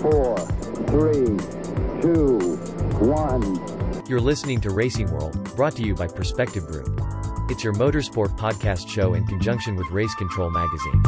four, 0.00 0.38
three, 0.86 1.36
two, 2.00 2.38
one. 3.00 4.06
You're 4.06 4.20
listening 4.20 4.60
to 4.60 4.70
Racing 4.70 5.10
World, 5.10 5.56
brought 5.56 5.74
to 5.76 5.82
you 5.82 5.94
by 5.94 6.06
Perspective 6.06 6.66
Group. 6.66 7.00
It's 7.50 7.64
your 7.64 7.72
motorsport 7.72 8.38
podcast 8.38 8.88
show 8.88 9.14
in 9.14 9.26
conjunction 9.26 9.74
with 9.74 9.90
Race 9.90 10.14
Control 10.14 10.50
Magazine. 10.50 11.02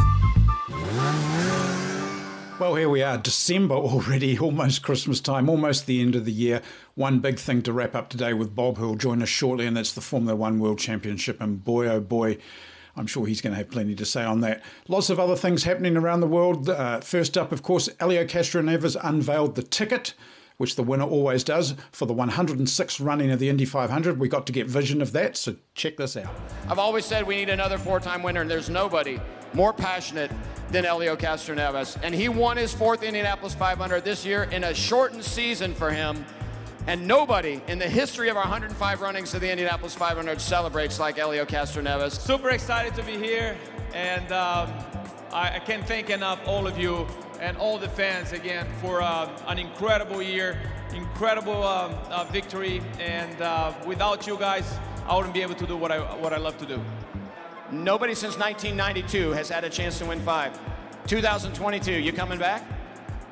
Well, 2.58 2.74
here 2.74 2.88
we 2.88 3.02
are, 3.02 3.16
December 3.16 3.76
already, 3.76 4.38
almost 4.40 4.82
Christmas 4.82 5.20
time, 5.20 5.48
almost 5.48 5.86
the 5.86 6.00
end 6.00 6.16
of 6.16 6.24
the 6.24 6.32
year. 6.32 6.60
One 6.96 7.20
big 7.20 7.38
thing 7.38 7.62
to 7.62 7.72
wrap 7.72 7.94
up 7.94 8.08
today 8.08 8.34
with 8.34 8.54
Bob, 8.56 8.76
who 8.76 8.88
will 8.88 8.96
join 8.96 9.22
us 9.22 9.28
shortly, 9.28 9.66
and 9.66 9.76
that's 9.76 9.92
the 9.92 10.00
Formula 10.00 10.34
One 10.34 10.58
World 10.58 10.78
Championship. 10.78 11.40
And 11.40 11.64
boy, 11.64 11.86
oh 11.86 12.00
boy, 12.00 12.38
I'm 12.96 13.06
sure 13.06 13.26
he's 13.26 13.40
going 13.40 13.52
to 13.52 13.58
have 13.58 13.70
plenty 13.70 13.94
to 13.94 14.04
say 14.04 14.22
on 14.22 14.40
that. 14.40 14.62
Lots 14.88 15.10
of 15.10 15.18
other 15.18 15.36
things 15.36 15.64
happening 15.64 15.96
around 15.96 16.20
the 16.20 16.26
world. 16.26 16.68
Uh, 16.68 17.00
first 17.00 17.38
up, 17.38 17.52
of 17.52 17.62
course, 17.62 17.88
Elio 18.00 18.24
Castroneves 18.24 18.96
unveiled 19.02 19.54
the 19.54 19.62
ticket 19.62 20.14
which 20.60 20.76
the 20.76 20.82
winner 20.82 21.04
always 21.04 21.42
does, 21.42 21.74
for 21.90 22.04
the 22.04 22.12
106th 22.12 23.02
running 23.02 23.30
of 23.30 23.38
the 23.38 23.48
Indy 23.48 23.64
500. 23.64 24.20
We 24.20 24.28
got 24.28 24.46
to 24.46 24.52
get 24.52 24.66
vision 24.66 25.00
of 25.00 25.12
that, 25.12 25.38
so 25.38 25.56
check 25.72 25.96
this 25.96 26.18
out. 26.18 26.28
I've 26.68 26.78
always 26.78 27.06
said 27.06 27.26
we 27.26 27.36
need 27.36 27.48
another 27.48 27.78
four 27.78 27.98
time 27.98 28.22
winner, 28.22 28.42
and 28.42 28.50
there's 28.50 28.68
nobody 28.68 29.18
more 29.54 29.72
passionate 29.72 30.30
than 30.70 30.84
Elio 30.84 31.16
Castroneves. 31.16 31.98
And 32.02 32.14
he 32.14 32.28
won 32.28 32.58
his 32.58 32.74
fourth 32.74 33.02
Indianapolis 33.02 33.54
500 33.54 34.04
this 34.04 34.26
year 34.26 34.42
in 34.44 34.64
a 34.64 34.74
shortened 34.74 35.24
season 35.24 35.72
for 35.72 35.90
him. 35.90 36.26
And 36.90 37.06
nobody 37.06 37.62
in 37.68 37.78
the 37.78 37.88
history 37.88 38.30
of 38.30 38.36
our 38.36 38.42
105 38.42 39.00
runnings 39.00 39.32
of 39.32 39.40
the 39.40 39.48
Indianapolis 39.48 39.94
500 39.94 40.40
celebrates 40.40 40.98
like 40.98 41.20
Elio 41.20 41.44
Castroneves. 41.44 42.18
Super 42.18 42.50
excited 42.50 42.96
to 42.96 43.04
be 43.04 43.16
here, 43.16 43.56
and 43.94 44.32
um, 44.32 44.68
I, 45.32 45.52
I 45.54 45.58
can't 45.60 45.86
thank 45.86 46.10
enough 46.10 46.40
all 46.46 46.66
of 46.66 46.76
you 46.76 47.06
and 47.40 47.56
all 47.58 47.78
the 47.78 47.88
fans 47.88 48.32
again 48.32 48.66
for 48.80 49.02
uh, 49.02 49.30
an 49.46 49.60
incredible 49.60 50.20
year, 50.20 50.60
incredible 50.92 51.62
um, 51.62 51.94
uh, 52.08 52.24
victory, 52.24 52.82
and 52.98 53.40
uh, 53.40 53.72
without 53.86 54.26
you 54.26 54.36
guys, 54.36 54.76
I 55.06 55.14
wouldn't 55.14 55.32
be 55.32 55.42
able 55.42 55.54
to 55.54 55.66
do 55.68 55.76
what 55.76 55.92
I 55.92 56.00
what 56.16 56.32
I 56.32 56.38
love 56.38 56.58
to 56.58 56.66
do. 56.66 56.82
Nobody 57.70 58.16
since 58.16 58.36
1992 58.36 59.30
has 59.30 59.48
had 59.48 59.62
a 59.62 59.70
chance 59.70 59.98
to 60.00 60.06
win 60.06 60.18
five. 60.22 60.58
2022, 61.06 61.92
you 61.92 62.12
coming 62.12 62.40
back? 62.40 62.64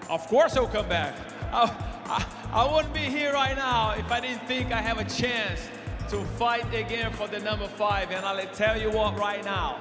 Of 0.09 0.25
course 0.29 0.57
I'll 0.57 0.69
come 0.69 0.89
back. 0.89 1.17
I, 1.53 1.65
I, 2.07 2.25
I 2.51 2.73
wouldn't 2.73 2.95
be 2.95 3.01
here 3.01 3.35
right 3.35 3.55
now 3.55 3.91
if 3.91 4.11
I 4.11 4.21
didn't 4.21 4.47
think 4.49 4.73
I 4.73 4.81
have 4.81 4.99
a 4.99 5.05
chance 5.05 5.61
to 6.09 6.25
fight 6.39 6.73
again 6.73 7.13
for 7.13 7.29
the 7.29 7.39
number 7.41 7.69
five. 7.69 8.11
And 8.11 8.25
I'll 8.25 8.47
tell 8.55 8.81
you 8.81 8.91
what 8.91 9.19
right 9.19 9.45
now, 9.45 9.79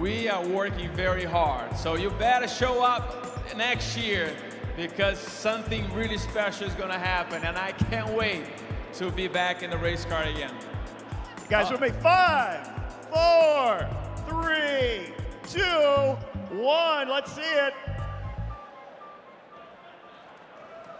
we 0.00 0.28
are 0.28 0.44
working 0.44 0.90
very 0.90 1.24
hard. 1.24 1.76
So 1.76 1.94
you 1.94 2.10
better 2.10 2.48
show 2.48 2.82
up 2.82 3.56
next 3.56 3.96
year 3.96 4.34
because 4.76 5.20
something 5.20 5.88
really 5.94 6.18
special 6.18 6.66
is 6.66 6.74
going 6.74 6.90
to 6.90 6.98
happen. 6.98 7.44
And 7.44 7.56
I 7.56 7.70
can't 7.70 8.12
wait 8.12 8.42
to 8.94 9.12
be 9.12 9.28
back 9.28 9.62
in 9.62 9.70
the 9.70 9.78
race 9.78 10.04
car 10.04 10.24
again. 10.24 10.52
You 11.44 11.48
guys 11.48 11.70
uh, 11.70 11.78
with 11.78 11.80
me? 11.80 11.90
Five, 12.02 12.66
four, 13.12 13.88
three, 14.28 15.12
two, 15.48 16.16
one. 16.56 17.08
Let's 17.08 17.32
see 17.32 17.42
it. 17.42 17.72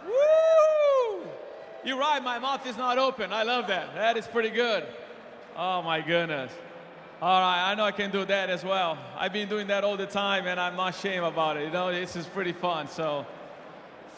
Woo! 0.07 1.27
You're 1.83 1.97
right, 1.97 2.23
my 2.23 2.39
mouth 2.39 2.65
is 2.65 2.77
not 2.77 2.97
open. 2.97 3.31
I 3.31 3.43
love 3.43 3.67
that. 3.67 3.93
That 3.95 4.17
is 4.17 4.27
pretty 4.27 4.49
good. 4.49 4.85
Oh 5.55 5.81
my 5.81 6.01
goodness. 6.01 6.51
All 7.21 7.41
right, 7.41 7.71
I 7.71 7.75
know 7.75 7.83
I 7.83 7.91
can 7.91 8.11
do 8.11 8.25
that 8.25 8.49
as 8.49 8.63
well. 8.63 8.97
I've 9.17 9.33
been 9.33 9.49
doing 9.49 9.67
that 9.67 9.83
all 9.83 9.97
the 9.97 10.05
time, 10.05 10.45
and 10.45 10.59
I'm 10.59 10.75
not 10.75 10.95
ashamed 10.95 11.25
about 11.25 11.57
it. 11.57 11.65
You 11.65 11.71
know, 11.71 11.91
this 11.91 12.15
is 12.15 12.27
pretty 12.27 12.53
fun. 12.53 12.87
So, 12.87 13.25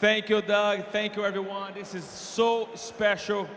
thank 0.00 0.28
you, 0.28 0.42
Doug. 0.42 0.86
Thank 0.92 1.16
you, 1.16 1.24
everyone. 1.24 1.72
This 1.72 1.94
is 1.94 2.04
so 2.04 2.68
special. 2.74 3.48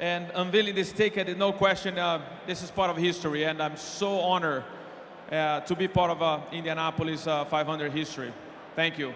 And 0.00 0.32
unveiling 0.34 0.74
this 0.74 0.90
ticket, 0.90 1.36
no 1.38 1.52
question, 1.52 1.96
uh, 1.96 2.22
this 2.46 2.62
is 2.62 2.72
part 2.72 2.90
of 2.90 2.96
history, 2.96 3.44
and 3.44 3.62
I'm 3.62 3.76
so 3.76 4.18
honored 4.18 4.64
uh, 5.30 5.60
to 5.60 5.76
be 5.76 5.86
part 5.86 6.10
of 6.10 6.22
uh, 6.22 6.40
Indianapolis 6.50 7.26
uh, 7.26 7.44
500 7.44 7.92
history. 7.92 8.32
Thank 8.74 8.98
you. 8.98 9.14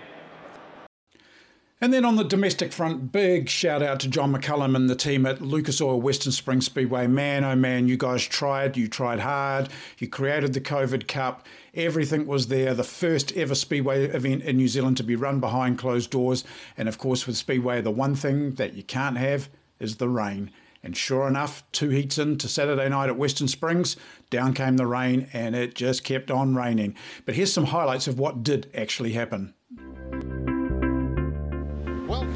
And 1.79 1.93
then 1.93 2.07
on 2.07 2.17
the 2.17 2.25
domestic 2.25 2.73
front, 2.73 3.13
big 3.13 3.51
shout 3.51 3.83
out 3.83 4.01
to 4.01 4.09
John 4.09 4.35
McCullum 4.35 4.75
and 4.75 4.89
the 4.89 4.97
team 4.97 5.27
at 5.27 5.43
Lucas 5.43 5.79
Oil 5.79 6.01
Western 6.01 6.33
Springs 6.33 6.65
Speedway. 6.65 7.07
Man, 7.07 7.45
oh 7.45 7.55
man, 7.55 7.87
you 7.87 7.99
guys 7.99 8.27
tried, 8.27 8.79
you 8.79 8.89
tried 8.89 9.21
hard, 9.21 9.69
you 9.99 10.09
created 10.09 10.55
the 10.55 10.61
COVID 10.63 11.07
Cup, 11.07 11.47
everything 11.75 12.27
was 12.27 12.47
there. 12.47 12.73
The 12.73 12.83
first 12.83 13.37
ever 13.37 13.55
Speedway 13.55 14.07
event 14.07 14.45
in 14.45 14.57
New 14.57 14.69
Zealand 14.69 14.97
to 14.97 15.03
be 15.03 15.17
run 15.17 15.39
behind 15.39 15.77
closed 15.77 16.11
doors. 16.11 16.45
And 16.79 16.89
of 16.89 16.97
course, 16.97 17.27
with 17.27 17.37
Speedway, 17.37 17.83
the 17.83 17.91
one 17.91 18.15
thing 18.15 18.55
that 18.55 18.73
you 18.73 18.83
can't 18.83 19.19
have 19.19 19.51
is 19.79 19.97
the 19.97 20.09
rain. 20.09 20.51
And 20.83 20.97
sure 20.97 21.29
enough, 21.29 21.63
two 21.73 21.91
heats 21.91 22.17
into 22.17 22.49
Saturday 22.49 22.89
night 22.89 23.11
at 23.11 23.19
Western 23.19 23.49
Springs, 23.49 23.99
down 24.31 24.55
came 24.55 24.79
the 24.79 24.87
rain 24.87 25.29
and 25.35 25.55
it 25.55 25.75
just 25.75 26.05
kept 26.05 26.31
on 26.31 26.55
raining. 26.55 26.95
But 27.27 27.35
here's 27.35 27.53
some 27.53 27.67
highlights 27.67 28.09
of 28.09 28.19
what 28.19 28.43
did 28.43 28.71
actually 28.75 29.13
happen. 29.13 29.53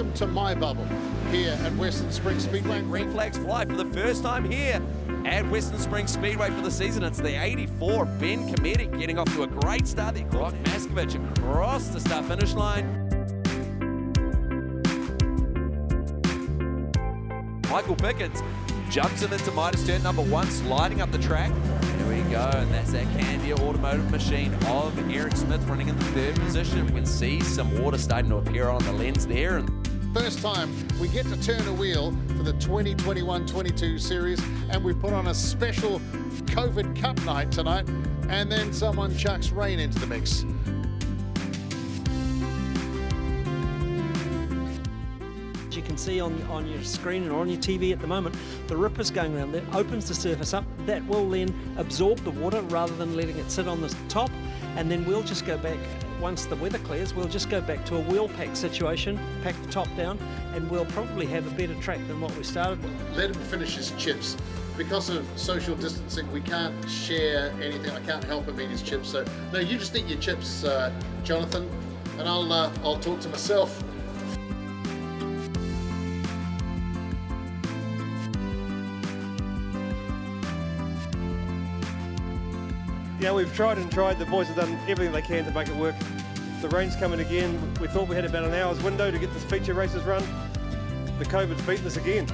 Welcome 0.00 0.16
to 0.16 0.27
my 0.28 0.55
bubble 0.55 0.87
here 1.31 1.59
at 1.62 1.77
Western 1.77 2.11
Springs 2.11 2.44
Speedway. 2.44 2.81
Green 2.81 3.12
flags 3.12 3.37
fly 3.37 3.66
for 3.66 3.77
the 3.77 3.84
first 3.84 4.22
time 4.22 4.50
here 4.50 4.81
at 5.27 5.47
Western 5.50 5.78
Springs 5.78 6.11
Speedway 6.11 6.49
for 6.49 6.62
the 6.62 6.71
season. 6.71 7.03
It's 7.03 7.19
the 7.19 7.38
84 7.38 8.06
Ben 8.06 8.50
Cometic 8.50 8.99
getting 8.99 9.19
off 9.19 9.31
to 9.34 9.43
a 9.43 9.47
great 9.47 9.87
start. 9.87 10.15
The 10.15 10.22
Brock 10.25 10.55
Maskovich 10.65 11.22
across 11.37 11.88
the 11.88 12.00
start 12.00 12.25
finish 12.25 12.55
line. 12.55 12.87
Michael 17.71 17.97
Pickens 17.97 18.43
jumps 18.88 19.21
in 19.21 19.31
into 19.31 19.50
Midas 19.50 19.87
turn 19.87 20.03
number 20.03 20.22
one, 20.22 20.47
sliding 20.47 21.03
up 21.03 21.12
the 21.12 21.19
track. 21.19 21.53
There 21.82 22.09
we 22.09 22.22
go, 22.31 22.50
and 22.55 22.71
that's 22.72 22.93
that 22.93 23.05
Candia 23.19 23.55
automotive 23.61 24.11
machine 24.11 24.55
of 24.65 24.99
Eric 25.12 25.37
Smith 25.37 25.62
running 25.65 25.91
in 25.91 25.99
the 25.99 26.05
third 26.06 26.37
position. 26.37 26.87
We 26.87 26.93
can 26.93 27.05
see 27.05 27.43
some 27.43 27.82
water 27.82 27.99
starting 27.99 28.31
to 28.31 28.37
appear 28.37 28.71
on 28.71 28.82
the 28.84 28.93
lens 28.94 29.27
there. 29.27 29.62
First 30.12 30.41
time 30.41 30.75
we 31.00 31.06
get 31.06 31.25
to 31.26 31.41
turn 31.41 31.65
a 31.69 31.72
wheel 31.72 32.10
for 32.37 32.43
the 32.43 32.54
2021-22 32.54 34.00
series, 34.00 34.43
and 34.69 34.82
we 34.82 34.93
put 34.93 35.12
on 35.12 35.28
a 35.28 35.34
special 35.34 36.00
COVID 36.47 37.00
Cup 37.00 37.16
night 37.25 37.53
tonight, 37.53 37.88
and 38.28 38.50
then 38.50 38.72
someone 38.72 39.16
chucks 39.16 39.50
rain 39.53 39.78
into 39.78 40.00
the 40.00 40.09
mix. 40.09 40.44
As 45.69 45.76
you 45.76 45.82
can 45.82 45.97
see 45.97 46.20
on, 46.20 46.43
on 46.50 46.66
your 46.66 46.82
screen 46.82 47.28
or 47.31 47.41
on 47.41 47.49
your 47.49 47.60
TV 47.60 47.93
at 47.93 48.00
the 48.00 48.09
moment, 48.09 48.34
the 48.66 48.76
rippers 48.76 49.12
going 49.12 49.37
around 49.37 49.53
that 49.53 49.62
opens 49.72 50.09
the 50.09 50.15
surface 50.15 50.53
up. 50.53 50.65
That 50.87 51.06
will 51.06 51.31
then 51.31 51.54
absorb 51.76 52.19
the 52.25 52.32
water 52.32 52.62
rather 52.62 52.97
than 52.97 53.15
letting 53.15 53.38
it 53.38 53.49
sit 53.49 53.69
on 53.69 53.81
the 53.81 53.94
top. 54.09 54.31
And 54.76 54.91
then 54.91 55.04
we'll 55.04 55.22
just 55.22 55.47
go 55.47 55.56
back, 55.56 55.78
once 56.20 56.44
the 56.44 56.56
weather 56.56 56.78
clears, 56.78 57.14
we'll 57.14 57.28
just 57.28 57.48
go 57.48 57.60
back 57.60 57.84
to 57.86 57.97
a 57.97 58.00
wheel 58.00 58.28
pack 58.28 58.54
situation, 58.54 59.19
pack 59.42 59.60
the 59.62 59.70
top 59.70 59.88
down, 59.97 60.19
and 60.54 60.70
we'll 60.70 60.84
probably 60.86 61.26
have 61.26 61.47
a 61.47 61.50
better 61.56 61.75
track 61.81 61.98
than 62.08 62.20
what 62.20 62.34
we 62.36 62.44
started 62.44 62.82
with. 62.82 63.16
Let 63.16 63.31
him 63.31 63.42
finish 63.44 63.76
his 63.76 63.91
chips. 63.92 64.36
Because 64.76 65.10
of 65.10 65.26
social 65.36 65.76
distancing, 65.76 66.31
we 66.32 66.41
can't 66.41 66.75
share 66.88 67.53
anything. 67.60 67.91
I 67.91 68.00
can't 68.00 68.25
help 68.25 68.48
him 68.48 68.60
eat 68.60 68.70
his 68.70 68.82
chips. 68.82 69.10
So, 69.10 69.25
no, 69.53 69.58
you 69.58 69.78
just 69.78 69.97
eat 69.97 70.06
your 70.06 70.20
chips, 70.20 70.64
uh, 70.64 70.92
Jonathan, 71.22 71.69
and 72.19 72.28
I'll, 72.28 72.50
uh, 72.52 72.72
I'll 72.82 72.98
talk 72.98 73.20
to 73.20 73.28
myself. 73.28 73.82
You 83.20 83.26
know, 83.26 83.34
we've 83.34 83.54
tried 83.54 83.76
and 83.76 83.92
tried. 83.92 84.19
The 84.19 84.25
boys 84.25 84.47
have 84.47 84.56
done 84.56 84.78
everything 84.88 85.12
they 85.12 85.20
can 85.20 85.44
to 85.44 85.50
make 85.50 85.69
it 85.69 85.76
work. 85.76 85.94
The 86.62 86.70
rain's 86.70 86.96
coming 86.96 87.20
again. 87.20 87.61
We 87.78 87.87
thought 87.87 88.08
we 88.08 88.17
had 88.17 88.25
about 88.25 88.44
an 88.44 88.55
hour's 88.55 88.82
window 88.82 89.11
to 89.11 89.19
get 89.19 89.31
this 89.34 89.44
feature 89.44 89.75
races 89.75 90.05
run. 90.05 90.22
The 91.19 91.26
COVID's 91.26 91.61
beaten 91.67 91.87
us 91.87 91.99
again. 91.99 92.26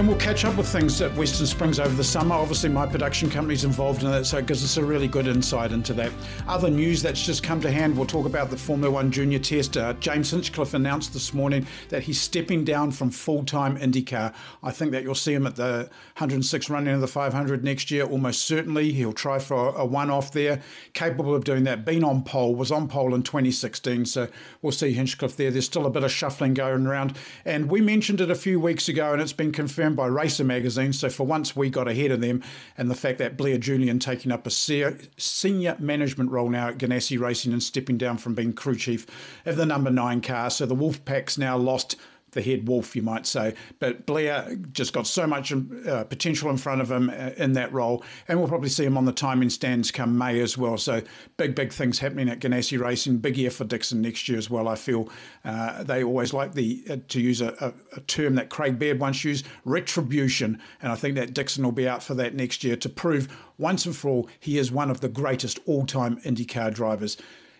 And 0.00 0.08
we'll 0.08 0.16
catch 0.16 0.46
up 0.46 0.56
with 0.56 0.66
things 0.66 0.98
at 1.02 1.14
Western 1.14 1.46
Springs 1.46 1.78
over 1.78 1.94
the 1.94 2.02
summer. 2.02 2.34
Obviously, 2.34 2.70
my 2.70 2.86
production 2.86 3.28
company's 3.28 3.64
involved 3.64 4.02
in 4.02 4.10
that, 4.10 4.24
so 4.24 4.38
it 4.38 4.46
gives 4.46 4.64
us 4.64 4.78
a 4.78 4.82
really 4.82 5.06
good 5.06 5.26
insight 5.26 5.72
into 5.72 5.92
that. 5.92 6.10
Other 6.48 6.70
news 6.70 7.02
that's 7.02 7.22
just 7.22 7.42
come 7.42 7.60
to 7.60 7.70
hand, 7.70 7.94
we'll 7.94 8.06
talk 8.06 8.24
about 8.24 8.48
the 8.48 8.56
Formula 8.56 8.90
One 8.90 9.10
Junior 9.10 9.38
Test. 9.38 9.76
Uh, 9.76 9.92
James 9.92 10.30
Hinchcliffe 10.30 10.72
announced 10.72 11.12
this 11.12 11.34
morning 11.34 11.66
that 11.90 12.02
he's 12.02 12.18
stepping 12.18 12.64
down 12.64 12.92
from 12.92 13.10
full 13.10 13.44
time 13.44 13.76
IndyCar. 13.76 14.32
I 14.62 14.70
think 14.70 14.92
that 14.92 15.02
you'll 15.02 15.14
see 15.14 15.34
him 15.34 15.46
at 15.46 15.56
the 15.56 15.90
106 16.16 16.70
running 16.70 16.94
of 16.94 17.02
the 17.02 17.06
500 17.06 17.62
next 17.62 17.90
year, 17.90 18.04
almost 18.04 18.46
certainly. 18.46 18.92
He'll 18.92 19.12
try 19.12 19.38
for 19.38 19.76
a, 19.76 19.84
one 19.84 20.08
off 20.08 20.32
there, 20.32 20.62
capable 20.94 21.34
of 21.34 21.44
doing 21.44 21.64
that. 21.64 21.84
Been 21.84 22.04
on 22.04 22.24
pole, 22.24 22.54
was 22.54 22.72
on 22.72 22.88
pole 22.88 23.14
in 23.14 23.22
2016, 23.22 24.06
so 24.06 24.28
we'll 24.62 24.72
see 24.72 24.92
Hinchcliffe 24.92 25.36
there. 25.36 25.50
There's 25.50 25.66
still 25.66 25.84
a 25.84 25.90
bit 25.90 26.04
of 26.04 26.10
shuffling 26.10 26.54
going 26.54 26.86
around. 26.86 27.18
And 27.44 27.70
we 27.70 27.82
mentioned 27.82 28.22
it 28.22 28.30
a 28.30 28.34
few 28.34 28.58
weeks 28.58 28.88
ago, 28.88 29.12
and 29.12 29.20
it's 29.20 29.34
been 29.34 29.52
confirmed 29.52 29.89
confirmed 29.90 29.96
by 29.96 30.22
Racer 30.22 30.44
magazine. 30.44 30.92
So 30.92 31.08
for 31.08 31.26
once, 31.26 31.56
we 31.56 31.70
got 31.70 31.88
ahead 31.88 32.10
of 32.10 32.20
them. 32.20 32.42
And 32.78 32.90
the 32.90 32.94
fact 32.94 33.18
that 33.18 33.36
Blair 33.36 33.58
Julian 33.58 33.98
taking 33.98 34.32
up 34.32 34.46
a 34.46 34.50
senior 34.50 35.76
management 35.78 36.30
role 36.30 36.48
now 36.48 36.68
at 36.68 36.78
Ganassi 36.78 37.18
Racing 37.18 37.52
and 37.52 37.62
stepping 37.62 37.98
down 37.98 38.18
from 38.18 38.34
being 38.34 38.52
crew 38.52 38.76
chief 38.76 39.06
of 39.44 39.56
the 39.56 39.66
number 39.66 39.90
nine 39.90 40.20
car. 40.20 40.50
So 40.50 40.66
the 40.66 40.76
Wolfpack's 40.76 41.38
now 41.38 41.56
lost 41.56 41.96
the 42.32 42.42
head 42.42 42.68
wolf, 42.68 42.94
you 42.94 43.02
might 43.02 43.26
say. 43.26 43.54
But 43.78 44.06
Blair 44.06 44.56
just 44.72 44.92
got 44.92 45.06
so 45.06 45.26
much 45.26 45.52
uh, 45.52 46.04
potential 46.04 46.50
in 46.50 46.56
front 46.56 46.80
of 46.80 46.90
him 46.90 47.10
uh, 47.10 47.30
in 47.36 47.52
that 47.54 47.72
role, 47.72 48.04
and 48.28 48.38
we'll 48.38 48.48
probably 48.48 48.68
see 48.68 48.84
him 48.84 48.96
on 48.96 49.04
the 49.04 49.12
timing 49.12 49.50
stands 49.50 49.90
come 49.90 50.16
May 50.16 50.40
as 50.40 50.56
well. 50.56 50.78
So 50.78 51.02
big, 51.36 51.54
big 51.54 51.72
things 51.72 51.98
happening 51.98 52.28
at 52.28 52.40
Ganassi 52.40 52.78
Racing. 52.78 53.18
Big 53.18 53.36
year 53.36 53.50
for 53.50 53.64
Dixon 53.64 54.00
next 54.00 54.28
year 54.28 54.38
as 54.38 54.50
well. 54.50 54.68
I 54.68 54.74
feel 54.74 55.08
uh, 55.44 55.82
they 55.82 56.04
always 56.04 56.32
like 56.32 56.54
the 56.54 56.84
uh, 56.88 56.96
to 57.08 57.20
use 57.20 57.40
a, 57.40 57.54
a, 57.60 57.96
a, 57.96 58.00
term 58.00 58.34
that 58.34 58.48
Craig 58.48 58.78
Baird 58.78 59.00
once 59.00 59.24
used, 59.24 59.46
retribution, 59.64 60.60
and 60.82 60.92
I 60.92 60.94
think 60.94 61.14
that 61.16 61.34
Dixon 61.34 61.64
will 61.64 61.72
be 61.72 61.88
out 61.88 62.02
for 62.02 62.14
that 62.14 62.34
next 62.34 62.64
year 62.64 62.76
to 62.76 62.88
prove 62.88 63.28
once 63.58 63.86
and 63.86 63.94
for 63.94 64.08
all 64.08 64.28
he 64.38 64.58
is 64.58 64.72
one 64.72 64.90
of 64.90 65.00
the 65.00 65.08
greatest 65.08 65.60
all-time 65.66 66.20
IndyCar 66.22 66.72
drivers. 66.72 67.16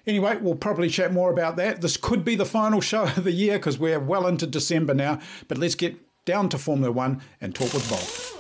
Anyway, 0.07 0.37
we'll 0.41 0.55
probably 0.55 0.89
chat 0.89 1.13
more 1.13 1.31
about 1.31 1.57
that. 1.57 1.81
This 1.81 1.97
could 1.97 2.25
be 2.25 2.35
the 2.35 2.47
final 2.47 2.81
show 2.81 3.05
of 3.05 3.25
the 3.25 3.33
year 3.33 3.59
because 3.59 3.79
we're 3.79 4.01
well 4.01 4.27
into 4.27 4.47
December 4.47 4.95
now. 4.95 5.21
But 5.49 5.59
let's 5.59 5.75
get 5.75 5.97
down 6.25 6.49
to 6.51 6.59
Formula 6.59 6.93
One 6.93 7.23
and 7.41 7.55
talk 7.55 7.73
with 7.73 7.89
Bob. 7.89 8.37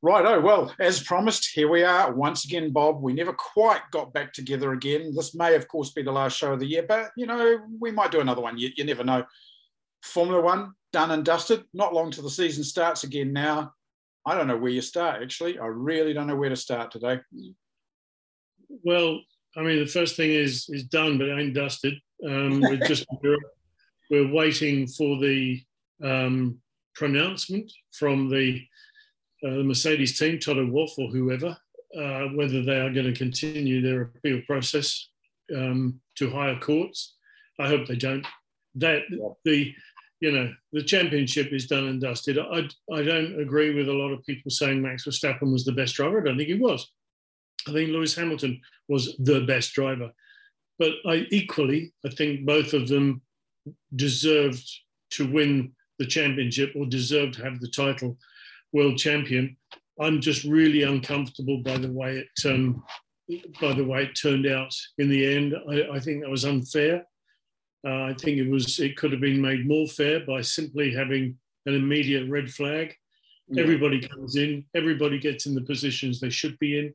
Right, 0.00 0.24
oh, 0.24 0.40
well, 0.40 0.72
as 0.78 1.02
promised, 1.02 1.50
here 1.52 1.68
we 1.68 1.82
are 1.82 2.12
once 2.12 2.44
again, 2.44 2.70
Bob. 2.70 3.02
We 3.02 3.12
never 3.12 3.32
quite 3.32 3.80
got 3.90 4.12
back 4.12 4.32
together 4.32 4.72
again. 4.72 5.12
This 5.12 5.34
may, 5.34 5.56
of 5.56 5.66
course, 5.66 5.90
be 5.90 6.02
the 6.02 6.12
last 6.12 6.36
show 6.36 6.52
of 6.52 6.60
the 6.60 6.66
year, 6.66 6.84
but, 6.86 7.10
you 7.16 7.26
know, 7.26 7.58
we 7.80 7.90
might 7.90 8.12
do 8.12 8.20
another 8.20 8.40
one. 8.40 8.56
You, 8.58 8.70
you 8.76 8.84
never 8.84 9.02
know. 9.02 9.24
Formula 10.02 10.40
One, 10.40 10.72
done 10.92 11.10
and 11.10 11.24
dusted. 11.24 11.64
Not 11.74 11.94
long 11.94 12.12
till 12.12 12.22
the 12.22 12.30
season 12.30 12.62
starts 12.62 13.02
again 13.02 13.32
now. 13.32 13.72
I 14.24 14.36
don't 14.36 14.46
know 14.46 14.56
where 14.56 14.70
you 14.70 14.82
start, 14.82 15.20
actually. 15.20 15.58
I 15.58 15.66
really 15.66 16.12
don't 16.12 16.28
know 16.28 16.36
where 16.36 16.48
to 16.48 16.56
start 16.56 16.92
today. 16.92 17.18
Well, 18.68 19.20
I 19.56 19.62
mean, 19.62 19.78
the 19.78 19.86
first 19.86 20.16
thing 20.16 20.30
is 20.30 20.68
is 20.68 20.84
done, 20.84 21.18
but 21.18 21.28
it 21.28 21.38
ain't 21.38 21.54
dusted. 21.54 21.94
Um, 22.26 22.60
we're 22.60 22.76
just 22.86 23.06
we're, 24.10 24.32
waiting 24.32 24.86
for 24.86 25.18
the 25.18 25.62
um, 26.02 26.58
pronouncement 26.94 27.70
from 27.92 28.28
the, 28.28 28.62
uh, 29.44 29.50
the 29.50 29.64
Mercedes 29.64 30.18
team, 30.18 30.38
Toto 30.38 30.66
Wolff 30.66 30.98
or 30.98 31.08
whoever, 31.08 31.56
uh, 31.96 32.24
whether 32.34 32.62
they 32.62 32.80
are 32.80 32.92
going 32.92 33.06
to 33.06 33.12
continue 33.12 33.82
their 33.82 34.02
appeal 34.02 34.40
process 34.46 35.08
um, 35.54 36.00
to 36.16 36.30
higher 36.30 36.58
courts. 36.58 37.16
I 37.60 37.68
hope 37.68 37.86
they 37.86 37.96
don't. 37.96 38.26
That 38.76 39.02
yeah. 39.10 39.28
the 39.44 39.74
you 40.20 40.32
know 40.32 40.52
the 40.72 40.82
championship 40.82 41.52
is 41.52 41.66
done 41.66 41.86
and 41.88 42.00
dusted. 42.00 42.38
I 42.38 42.68
I 42.92 43.02
don't 43.02 43.40
agree 43.40 43.74
with 43.74 43.88
a 43.88 43.92
lot 43.92 44.12
of 44.12 44.24
people 44.24 44.50
saying 44.50 44.82
Max 44.82 45.06
Verstappen 45.06 45.52
was 45.52 45.64
the 45.64 45.72
best 45.72 45.94
driver. 45.94 46.20
I 46.20 46.24
don't 46.24 46.36
think 46.36 46.48
he 46.48 46.54
was. 46.54 46.90
I 47.68 47.72
think 47.72 47.90
Lewis 47.90 48.14
Hamilton 48.14 48.60
was 48.88 49.16
the 49.18 49.40
best 49.42 49.72
driver. 49.72 50.10
But 50.78 50.92
I 51.06 51.26
equally, 51.30 51.92
I 52.04 52.10
think 52.10 52.46
both 52.46 52.72
of 52.72 52.88
them 52.88 53.22
deserved 53.94 54.64
to 55.10 55.30
win 55.30 55.72
the 55.98 56.06
championship 56.06 56.72
or 56.76 56.86
deserved 56.86 57.34
to 57.34 57.44
have 57.44 57.60
the 57.60 57.68
title 57.68 58.16
world 58.72 58.98
champion. 58.98 59.56
I'm 60.00 60.20
just 60.20 60.44
really 60.44 60.84
uncomfortable 60.84 61.62
by 61.62 61.78
the 61.78 61.90
way 61.90 62.18
it 62.18 62.48
um, 62.48 62.84
by 63.60 63.74
the 63.74 63.84
way 63.84 64.04
it 64.04 64.14
turned 64.14 64.46
out 64.46 64.72
in 64.98 65.08
the 65.08 65.36
end. 65.36 65.54
I, 65.68 65.96
I 65.96 66.00
think 66.00 66.22
that 66.22 66.30
was 66.30 66.44
unfair. 66.44 67.04
Uh, 67.86 68.04
I 68.04 68.14
think 68.14 68.38
it 68.38 68.48
was 68.48 68.78
it 68.78 68.96
could 68.96 69.12
have 69.12 69.20
been 69.20 69.40
made 69.40 69.66
more 69.66 69.88
fair 69.88 70.20
by 70.20 70.42
simply 70.42 70.94
having 70.94 71.36
an 71.66 71.74
immediate 71.74 72.28
red 72.30 72.48
flag. 72.50 72.94
Yeah. 73.48 73.62
Everybody 73.62 74.00
comes 74.00 74.36
in, 74.36 74.64
everybody 74.74 75.18
gets 75.18 75.46
in 75.46 75.54
the 75.54 75.62
positions 75.62 76.20
they 76.20 76.30
should 76.30 76.58
be 76.58 76.78
in 76.78 76.94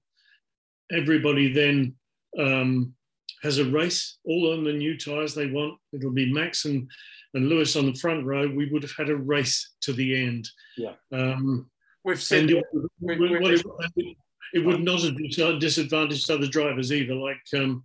everybody 0.92 1.52
then 1.52 1.96
um, 2.40 2.94
has 3.42 3.60
a 3.60 3.66
race, 3.66 4.18
all 4.26 4.54
on 4.54 4.64
the 4.64 4.74
new 4.74 4.98
tyres 4.98 5.36
they 5.36 5.48
want. 5.48 5.78
It'll 5.92 6.12
be 6.12 6.32
Max 6.32 6.66
and, 6.66 6.90
and 7.34 7.50
Lewis 7.50 7.76
on 7.76 7.86
the 7.86 8.00
front 8.00 8.26
row. 8.26 8.48
We 8.48 8.70
would 8.72 8.84
have 8.84 8.96
had 8.98 9.10
a 9.10 9.16
race 9.16 9.74
to 9.82 9.94
the 9.94 10.26
end. 10.26 10.50
Yeah. 10.78 10.94
Um, 11.12 11.70
We've 12.06 12.22
said 12.22 12.50
it, 12.50 12.64
we, 13.00 13.18
we, 13.18 13.54
it, 13.54 14.18
it, 14.54 14.66
would 14.66 14.82
not 14.82 15.02
have 15.04 15.60
disadvantaged 15.60 16.30
other 16.30 16.48
drivers 16.48 16.92
either, 16.92 17.16
like 17.16 17.40
um, 17.56 17.84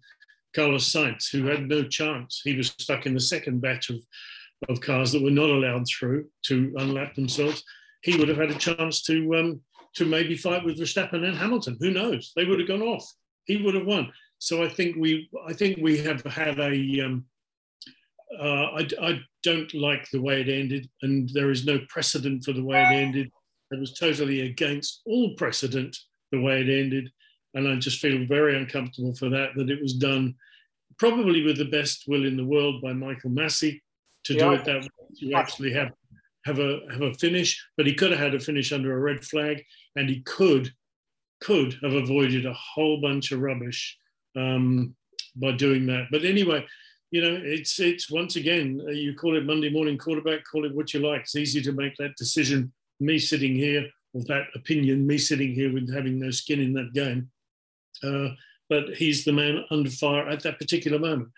Carlos 0.57 0.93
Sainz, 0.93 1.31
who 1.31 1.47
had 1.47 1.69
no 1.69 1.85
chance. 1.85 2.41
He 2.43 2.57
was 2.57 2.75
stuck 2.79 3.07
in 3.07 3.15
the 3.15 3.21
second 3.21 3.61
batch 3.61 3.91
of, 3.91 3.99
of 4.69 4.81
cars 4.81 5.13
that 5.13 5.23
were 5.23 5.31
not 5.31 5.51
allowed 5.51 5.87
through 5.87 6.27
to 6.47 6.75
unlap 6.79 7.15
themselves. 7.15 7.63
He 8.03 8.17
would 8.17 8.29
have 8.29 8.39
had 8.39 8.51
a 8.51 8.59
chance 8.59 9.03
to 9.03 9.37
um, 9.37 9.61
to 9.97 10.05
maybe 10.05 10.37
fight 10.37 10.65
with 10.65 10.79
Verstappen 10.79 11.27
and 11.27 11.37
Hamilton. 11.37 11.77
Who 11.81 11.91
knows? 11.91 12.33
They 12.37 12.45
would 12.45 12.59
have 12.59 12.69
gone 12.69 12.83
off. 12.83 13.05
He 13.45 13.57
would 13.57 13.75
have 13.75 13.87
won. 13.87 14.13
So 14.39 14.63
I 14.63 14.69
think 14.69 14.97
we, 14.97 15.29
I 15.47 15.53
think 15.53 15.79
we 15.81 15.99
have 15.99 16.23
had 16.23 16.59
a. 16.59 17.01
Um, 17.01 17.25
uh, 18.39 18.67
I, 18.77 18.89
I 19.01 19.21
don't 19.43 19.73
like 19.73 20.07
the 20.11 20.21
way 20.21 20.43
it 20.43 20.49
ended, 20.51 20.89
and 21.01 21.31
there 21.33 21.51
is 21.51 21.65
no 21.65 21.81
precedent 21.89 22.45
for 22.45 22.53
the 22.53 22.63
way 22.63 22.81
it 22.83 22.95
ended. 22.95 23.31
It 23.71 23.81
was 23.81 23.95
totally 23.95 24.43
against 24.43 25.01
all 25.07 25.35
precedent 25.37 25.97
the 26.31 26.41
way 26.41 26.61
it 26.61 26.69
ended, 26.69 27.11
and 27.55 27.67
I 27.67 27.77
just 27.77 28.01
feel 28.01 28.27
very 28.27 28.57
uncomfortable 28.57 29.15
for 29.15 29.31
that. 29.31 29.51
That 29.57 29.71
it 29.71 29.81
was 29.81 29.95
done 29.95 30.35
probably 30.99 31.43
with 31.43 31.57
the 31.57 31.65
best 31.65 32.05
will 32.07 32.27
in 32.27 32.37
the 32.37 32.45
world 32.45 32.83
by 32.83 32.93
Michael 32.93 33.31
Masi 33.31 33.81
to 34.25 34.35
yeah. 34.35 34.41
do 34.41 34.53
it 34.53 34.65
that 34.65 34.83
way, 34.83 34.89
to 35.21 35.33
actually 35.35 35.73
have 35.73 35.91
have 36.49 36.59
a 36.59 36.81
have 36.91 37.03
a 37.03 37.15
finish, 37.15 37.51
but 37.77 37.87
he 37.87 37.95
could 37.95 38.11
have 38.11 38.21
had 38.21 38.35
a 38.35 38.41
finish 38.41 38.73
under 38.73 38.97
a 38.97 39.01
red 39.01 39.25
flag, 39.25 39.65
and 39.97 40.09
he 40.09 40.21
could 40.23 40.73
could 41.41 41.77
have 41.83 41.93
avoided 41.93 42.47
a 42.47 42.53
whole 42.53 43.01
bunch 43.01 43.31
of 43.31 43.41
rubbish 43.41 43.97
um, 44.37 44.95
by 45.37 45.53
doing 45.53 45.87
that. 45.87 46.07
But 46.11 46.25
anyway, 46.25 46.65
you 47.11 47.21
know, 47.23 47.41
it's 47.43 47.79
it's 47.79 48.11
once 48.11 48.37
again 48.37 48.81
uh, 48.87 48.91
you 48.91 49.15
call 49.15 49.37
it 49.37 49.47
Monday 49.47 49.71
morning 49.71 49.99
quarterback, 49.99 50.41
call 50.51 50.65
it 50.65 50.75
what 50.75 50.93
you 50.93 51.01
like. 51.01 51.23
It's 51.23 51.37
easy 51.37 51.63
to 51.63 51.73
make 51.73 51.95
that 51.97 52.17
decision. 52.17 52.73
Me 53.01 53.19
sitting 53.19 53.55
here, 53.55 53.87
or 54.13 54.23
that 54.25 54.47
opinion, 54.55 55.07
me 55.07 55.19
sitting 55.19 55.55
here 55.55 55.73
with 55.73 55.93
having 55.95 56.19
no 56.19 56.31
skin 56.31 56.61
in 56.61 56.73
that 56.73 56.93
game. 56.93 57.31
Uh, 58.03 58.35
but 58.69 58.97
he's 58.97 59.25
the 59.25 59.33
man 59.33 59.65
under 59.71 59.91
fire 59.91 60.29
at 60.29 60.43
that 60.43 60.59
particular 60.59 60.99
moment. 60.99 61.29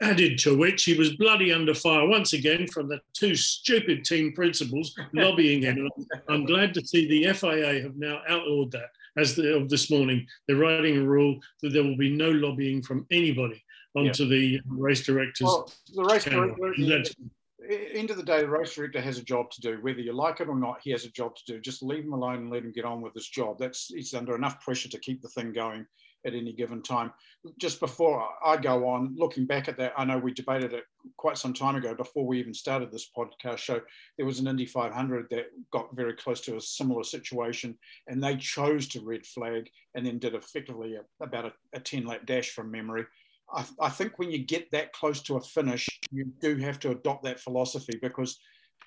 Added 0.00 0.38
to 0.40 0.56
which 0.56 0.84
he 0.84 0.94
was 0.94 1.16
bloody 1.16 1.52
under 1.52 1.74
fire 1.74 2.06
once 2.06 2.32
again 2.32 2.68
from 2.68 2.88
the 2.88 3.00
two 3.14 3.34
stupid 3.34 4.04
team 4.04 4.32
principals 4.32 4.94
lobbying 5.12 5.62
him. 5.62 5.88
I'm 6.28 6.44
glad 6.44 6.72
to 6.74 6.86
see 6.86 7.08
the 7.08 7.32
FIA 7.32 7.82
have 7.82 7.96
now 7.96 8.20
outlawed 8.28 8.70
that 8.72 8.90
as 9.16 9.34
the, 9.34 9.56
of 9.56 9.68
this 9.68 9.90
morning. 9.90 10.24
They're 10.46 10.56
writing 10.56 10.98
a 10.98 11.02
rule 11.04 11.40
that 11.62 11.72
there 11.72 11.82
will 11.82 11.96
be 11.96 12.14
no 12.14 12.30
lobbying 12.30 12.80
from 12.80 13.06
anybody 13.10 13.64
onto 13.96 14.24
yeah. 14.24 14.36
the 14.36 14.60
um, 14.70 14.80
race 14.80 15.04
directors. 15.04 15.46
Well, 15.46 15.72
the 15.92 16.04
race 16.04 16.24
director, 16.24 16.74
end 17.92 18.10
of 18.10 18.16
the 18.16 18.22
day, 18.22 18.42
the 18.42 18.48
race 18.48 18.74
director 18.74 19.00
has 19.00 19.18
a 19.18 19.22
job 19.22 19.50
to 19.50 19.60
do. 19.60 19.78
Whether 19.80 20.00
you 20.00 20.12
like 20.12 20.40
it 20.40 20.48
or 20.48 20.56
not, 20.56 20.80
he 20.82 20.90
has 20.92 21.04
a 21.04 21.10
job 21.10 21.36
to 21.36 21.44
do. 21.44 21.60
Just 21.60 21.82
leave 21.82 22.04
him 22.04 22.12
alone 22.12 22.36
and 22.36 22.50
let 22.50 22.62
him 22.62 22.72
get 22.72 22.84
on 22.84 23.00
with 23.00 23.14
his 23.14 23.28
job. 23.28 23.58
That's 23.58 23.88
he's 23.88 24.14
under 24.14 24.36
enough 24.36 24.60
pressure 24.60 24.88
to 24.88 24.98
keep 24.98 25.22
the 25.22 25.28
thing 25.28 25.52
going 25.52 25.86
at 26.26 26.34
any 26.34 26.52
given 26.52 26.82
time. 26.82 27.12
Just 27.58 27.80
before 27.80 28.28
I 28.44 28.56
go 28.56 28.86
on, 28.88 29.14
looking 29.16 29.46
back 29.46 29.68
at 29.68 29.76
that, 29.78 29.92
I 29.96 30.04
know 30.04 30.18
we 30.18 30.32
debated 30.32 30.72
it 30.72 30.84
quite 31.16 31.38
some 31.38 31.54
time 31.54 31.76
ago 31.76 31.94
before 31.94 32.26
we 32.26 32.38
even 32.38 32.54
started 32.54 32.90
this 32.90 33.10
podcast 33.16 33.58
show. 33.58 33.80
There 34.16 34.26
was 34.26 34.40
an 34.40 34.48
Indy 34.48 34.66
500 34.66 35.26
that 35.30 35.46
got 35.72 35.94
very 35.94 36.14
close 36.14 36.40
to 36.42 36.56
a 36.56 36.60
similar 36.60 37.04
situation, 37.04 37.76
and 38.06 38.22
they 38.22 38.36
chose 38.36 38.88
to 38.88 39.04
red 39.04 39.24
flag 39.24 39.70
and 39.94 40.04
then 40.04 40.18
did 40.18 40.34
effectively 40.34 40.96
a, 40.96 41.24
about 41.24 41.46
a, 41.46 41.52
a 41.72 41.80
10 41.80 42.06
lap 42.06 42.26
dash 42.26 42.50
from 42.50 42.70
memory. 42.70 43.04
I, 43.52 43.64
I 43.80 43.88
think 43.88 44.18
when 44.18 44.30
you 44.30 44.38
get 44.38 44.70
that 44.72 44.92
close 44.92 45.22
to 45.22 45.36
a 45.36 45.40
finish, 45.40 45.88
you 46.10 46.26
do 46.40 46.56
have 46.56 46.78
to 46.80 46.90
adopt 46.90 47.24
that 47.24 47.40
philosophy 47.40 47.98
because 48.02 48.38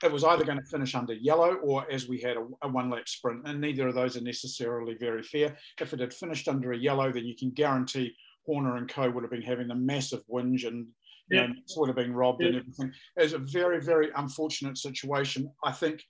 it 0.03 0.11
was 0.11 0.23
either 0.23 0.43
going 0.43 0.57
to 0.57 0.65
finish 0.65 0.95
under 0.95 1.13
yellow 1.13 1.55
or 1.55 1.89
as 1.91 2.07
we 2.07 2.19
had 2.19 2.37
a, 2.37 2.47
a, 2.63 2.67
one 2.67 2.89
lap 2.89 3.07
sprint, 3.07 3.47
and 3.47 3.61
neither 3.61 3.87
of 3.87 3.95
those 3.95 4.17
are 4.17 4.21
necessarily 4.21 4.95
very 4.95 5.21
fair. 5.21 5.55
If 5.79 5.93
it 5.93 5.99
had 5.99 6.13
finished 6.13 6.47
under 6.47 6.71
a 6.71 6.77
yellow, 6.77 7.11
then 7.11 7.25
you 7.25 7.35
can 7.35 7.51
guarantee 7.51 8.15
Horner 8.45 8.77
and 8.77 8.89
Co 8.89 9.09
would 9.09 9.23
have 9.23 9.31
been 9.31 9.41
having 9.41 9.69
a 9.69 9.75
massive 9.75 10.23
whinge 10.27 10.65
and 10.65 10.87
you 11.29 11.39
yeah. 11.39 11.47
know, 11.47 11.53
would 11.77 11.87
have 11.87 11.95
been 11.95 12.13
robbed 12.13 12.41
yeah. 12.41 12.49
and 12.49 12.57
everything. 12.57 12.91
It's 13.15 13.33
a 13.33 13.37
very, 13.37 13.81
very 13.81 14.09
unfortunate 14.15 14.77
situation. 14.77 15.51
I 15.63 15.71
think 15.71 16.03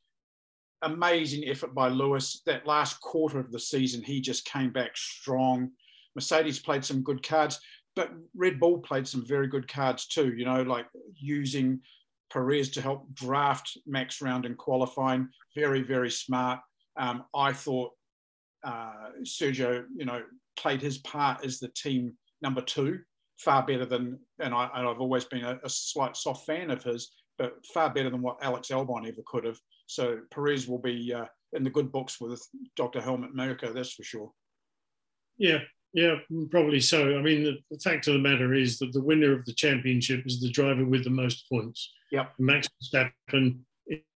amazing 0.82 1.44
effort 1.48 1.74
by 1.74 1.90
Lewis. 1.90 2.42
That 2.46 2.66
last 2.66 3.00
quarter 3.02 3.40
of 3.40 3.52
the 3.52 3.60
season, 3.60 4.02
he 4.02 4.22
just 4.22 4.46
came 4.46 4.72
back 4.72 4.96
strong. 4.96 5.72
Mercedes 6.16 6.60
played 6.60 6.84
some 6.84 7.04
good 7.04 7.26
cards, 7.26 7.60
but 7.96 8.12
Red 8.36 8.60
Bull 8.60 8.80
played 8.80 9.08
some 9.08 9.26
very 9.26 9.48
good 9.48 9.68
cards 9.68 10.08
too, 10.08 10.34
you 10.34 10.46
know, 10.46 10.62
like 10.64 10.88
using 11.16 11.80
Perez 12.32 12.70
to 12.72 12.82
help 12.82 13.14
draft 13.14 13.78
Max 13.86 14.22
round 14.22 14.46
in 14.46 14.56
qualifying. 14.56 15.30
Very, 15.56 15.82
very 15.82 16.12
smart. 16.12 16.60
Um, 16.98 17.26
I 17.36 17.54
thought 17.54 17.92
uh, 18.64 19.10
Sergio, 19.24 19.84
you 19.96 20.06
know, 20.06 20.22
played 20.58 20.82
his 20.82 21.00
part 21.00 21.44
as 21.46 21.60
the 21.60 21.70
team 21.70 22.14
number 22.42 22.62
two 22.62 23.00
far 23.38 23.66
better 23.66 23.86
than, 23.86 24.20
and, 24.40 24.54
I, 24.54 24.70
have 24.76 25.02
always 25.02 25.26
been 25.26 25.44
a, 25.44 25.60
a, 25.64 25.70
slight 25.70 26.16
soft 26.16 26.46
fan 26.46 26.70
of 26.70 26.84
his, 26.84 27.12
but 27.40 27.54
far 27.74 27.92
better 27.92 28.10
than 28.10 28.22
what 28.22 28.38
Alex 28.42 28.70
Albon 28.70 29.08
ever 29.08 29.22
could 29.26 29.46
have. 29.46 29.58
So 29.88 30.20
Perez 30.30 30.68
will 30.68 30.78
be 30.78 31.12
uh, 31.14 31.26
in 31.54 31.64
the 31.64 31.70
good 31.70 31.92
books 31.92 32.22
with 32.22 32.42
Dr. 32.76 33.02
Helmut 33.02 33.34
Marko, 33.34 33.74
that's 33.74 33.94
for 33.94 34.04
sure. 34.04 34.32
Yeah, 35.38 35.60
yeah, 35.94 36.16
probably 36.52 36.80
so. 36.80 37.18
I 37.18 37.22
mean, 37.22 37.44
the, 37.44 37.58
the, 37.72 37.80
fact 37.80 38.08
of 38.08 38.14
the 38.14 38.20
matter 38.20 38.54
is 38.54 38.78
that 38.80 38.94
the 38.94 39.02
winner 39.02 39.34
of 39.34 39.44
the 39.46 39.54
championship 39.54 40.24
is 40.26 40.40
the 40.40 40.52
driver 40.52 40.86
with 40.86 41.04
the 41.04 41.10
most 41.10 41.50
points. 41.50 41.92
Yep. 42.12 42.34
Max 42.40 42.68
Verstappen, 42.68 43.60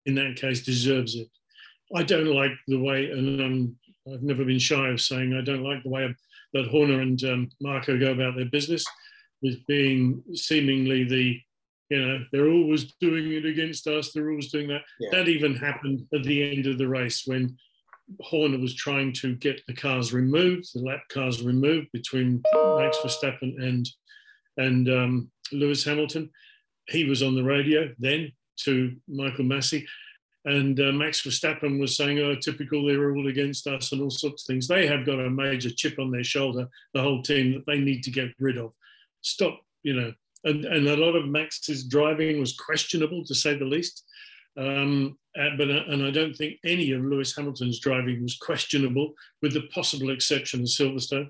in 0.05 0.15
that 0.15 0.35
case, 0.35 0.63
deserves 0.63 1.15
it. 1.15 1.27
I 1.95 2.03
don't 2.03 2.33
like 2.33 2.51
the 2.67 2.79
way, 2.79 3.11
and 3.11 3.41
um, 3.41 3.75
I've 4.11 4.23
never 4.23 4.43
been 4.43 4.59
shy 4.59 4.89
of 4.89 5.01
saying 5.01 5.33
I 5.33 5.41
don't 5.41 5.63
like 5.63 5.83
the 5.83 5.89
way 5.89 6.13
that 6.53 6.67
Horner 6.67 7.01
and 7.01 7.21
um, 7.23 7.49
Marko 7.61 7.99
go 7.99 8.11
about 8.11 8.35
their 8.35 8.45
business, 8.45 8.83
with 9.41 9.65
being 9.67 10.23
seemingly 10.33 11.03
the, 11.03 11.39
you 11.89 12.05
know, 12.05 12.25
they're 12.31 12.49
always 12.49 12.93
doing 12.99 13.31
it 13.31 13.45
against 13.45 13.87
us. 13.87 14.11
They're 14.11 14.29
always 14.29 14.51
doing 14.51 14.67
that. 14.69 14.81
Yeah. 14.99 15.09
That 15.11 15.27
even 15.27 15.55
happened 15.55 16.07
at 16.13 16.23
the 16.23 16.51
end 16.51 16.65
of 16.65 16.77
the 16.77 16.87
race 16.87 17.23
when 17.25 17.55
Horner 18.21 18.57
was 18.57 18.75
trying 18.75 19.13
to 19.13 19.35
get 19.35 19.61
the 19.67 19.73
cars 19.73 20.13
removed, 20.13 20.69
the 20.73 20.81
lap 20.81 21.01
cars 21.11 21.43
removed 21.43 21.87
between 21.91 22.41
Max 22.53 22.97
Verstappen 22.97 23.61
and 23.63 23.87
and 24.57 24.89
um, 24.89 25.31
Lewis 25.51 25.83
Hamilton. 25.83 26.31
He 26.87 27.05
was 27.05 27.23
on 27.23 27.35
the 27.35 27.43
radio 27.43 27.93
then 27.99 28.31
to 28.57 28.95
Michael 29.07 29.45
Masi, 29.45 29.85
and 30.45 30.79
uh, 30.79 30.91
Max 30.91 31.21
Verstappen 31.23 31.79
was 31.79 31.97
saying, 31.97 32.19
"Oh, 32.19 32.35
typical, 32.35 32.85
they're 32.85 33.15
all 33.15 33.27
against 33.27 33.67
us 33.67 33.91
and 33.91 34.01
all 34.01 34.11
sorts 34.11 34.43
of 34.43 34.47
things." 34.47 34.67
They 34.67 34.85
have 34.87 35.05
got 35.05 35.19
a 35.19 35.29
major 35.29 35.71
chip 35.71 35.97
on 35.99 36.11
their 36.11 36.23
shoulder, 36.23 36.67
the 36.93 37.01
whole 37.01 37.21
team 37.21 37.53
that 37.53 37.65
they 37.65 37.79
need 37.79 38.03
to 38.03 38.11
get 38.11 38.33
rid 38.39 38.57
of. 38.57 38.73
Stop, 39.21 39.59
you 39.83 39.93
know. 39.93 40.13
And, 40.43 40.63
and 40.65 40.87
a 40.87 40.95
lot 40.95 41.15
of 41.15 41.27
Max's 41.27 41.85
driving 41.85 42.39
was 42.39 42.55
questionable, 42.55 43.25
to 43.25 43.33
say 43.33 43.57
the 43.57 43.65
least. 43.65 44.03
Um, 44.57 45.17
uh, 45.37 45.49
but 45.57 45.69
uh, 45.69 45.83
and 45.87 46.05
I 46.05 46.11
don't 46.11 46.35
think 46.35 46.59
any 46.63 46.91
of 46.91 47.01
Lewis 47.03 47.35
Hamilton's 47.35 47.79
driving 47.79 48.21
was 48.21 48.37
questionable, 48.37 49.13
with 49.41 49.53
the 49.53 49.63
possible 49.73 50.11
exception 50.11 50.61
of 50.61 50.67
Silverstone. 50.67 51.29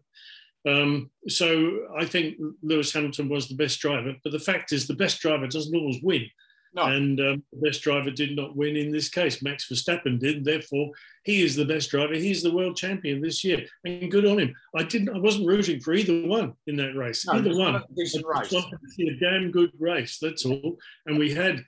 Um, 0.65 1.11
so 1.27 1.87
I 1.97 2.05
think 2.05 2.37
Lewis 2.61 2.91
Hamilton 2.91 3.29
was 3.29 3.47
the 3.47 3.55
best 3.55 3.79
driver. 3.79 4.13
But 4.23 4.31
the 4.31 4.39
fact 4.39 4.71
is, 4.71 4.87
the 4.87 4.95
best 4.95 5.19
driver 5.21 5.47
doesn't 5.47 5.75
always 5.75 6.01
win. 6.01 6.25
No. 6.73 6.83
And 6.87 7.19
um, 7.21 7.43
the 7.53 7.69
best 7.69 7.83
driver 7.83 8.11
did 8.11 8.35
not 8.35 8.57
win 8.57 8.75
in 8.75 8.91
this 8.91 9.07
case. 9.07 9.41
Max 9.41 9.69
Verstappen 9.69 10.19
did. 10.19 10.43
Therefore, 10.43 10.91
he 11.23 11.41
is 11.41 11.55
the 11.55 11.63
best 11.63 11.89
driver. 11.89 12.15
He's 12.15 12.43
the 12.43 12.53
world 12.53 12.75
champion 12.75 13.21
this 13.21 13.45
year, 13.45 13.65
and 13.85 14.11
good 14.11 14.25
on 14.25 14.39
him. 14.39 14.53
I 14.75 14.83
didn't. 14.83 15.15
I 15.15 15.19
wasn't 15.19 15.47
rooting 15.47 15.79
for 15.79 15.93
either 15.93 16.27
one 16.27 16.53
in 16.67 16.75
that 16.75 16.93
race. 16.93 17.25
No, 17.25 17.33
either 17.33 17.55
one. 17.55 17.77
I 17.77 17.81
just 17.97 18.21
wanted 18.25 18.71
to 18.71 18.89
see 18.89 19.07
a 19.07 19.17
damn 19.19 19.51
good 19.51 19.71
race. 19.79 20.19
That's 20.21 20.45
all. 20.45 20.77
And 21.05 21.17
we 21.17 21.33
had 21.33 21.63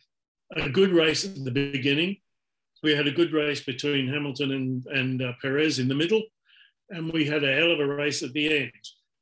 a 0.57 0.69
good 0.69 0.91
race 0.91 1.23
at 1.23 1.41
the 1.41 1.51
beginning. 1.51 2.17
We 2.83 2.93
had 2.93 3.07
a 3.07 3.11
good 3.11 3.31
race 3.31 3.63
between 3.63 4.09
Hamilton 4.09 4.51
and, 4.51 4.85
and 4.87 5.21
uh, 5.21 5.33
Perez 5.41 5.79
in 5.79 5.87
the 5.87 5.95
middle, 5.95 6.21
and 6.89 7.11
we 7.11 7.25
had 7.25 7.43
a 7.43 7.55
hell 7.55 7.71
of 7.71 7.79
a 7.79 7.85
race 7.85 8.23
at 8.23 8.33
the 8.33 8.59
end. 8.59 8.71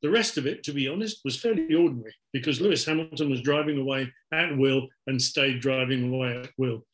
The 0.02 0.10
rest 0.10 0.38
of 0.38 0.46
it, 0.46 0.64
to 0.64 0.72
be 0.72 0.88
honest, 0.88 1.22
was 1.24 1.40
fairly 1.40 1.74
ordinary 1.74 2.14
because 2.32 2.62
Lewis 2.62 2.86
Hamilton 2.86 3.30
was 3.30 3.42
driving 3.42 3.80
away 3.80 4.12
at 4.32 4.56
will 4.56 4.88
and 5.08 5.22
stayed 5.22 5.62
driving 5.62 6.14
away 6.14 6.38
at 6.38 6.52
will. 6.58 6.86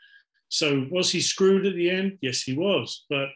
So 0.49 0.87
was 0.89 1.11
he 1.11 1.21
screwed 1.21 1.65
at 1.65 1.75
the 1.75 1.89
end? 1.89 2.19
Yes, 2.21 2.41
he 2.41 2.53
was. 2.53 3.05
But 3.09 3.29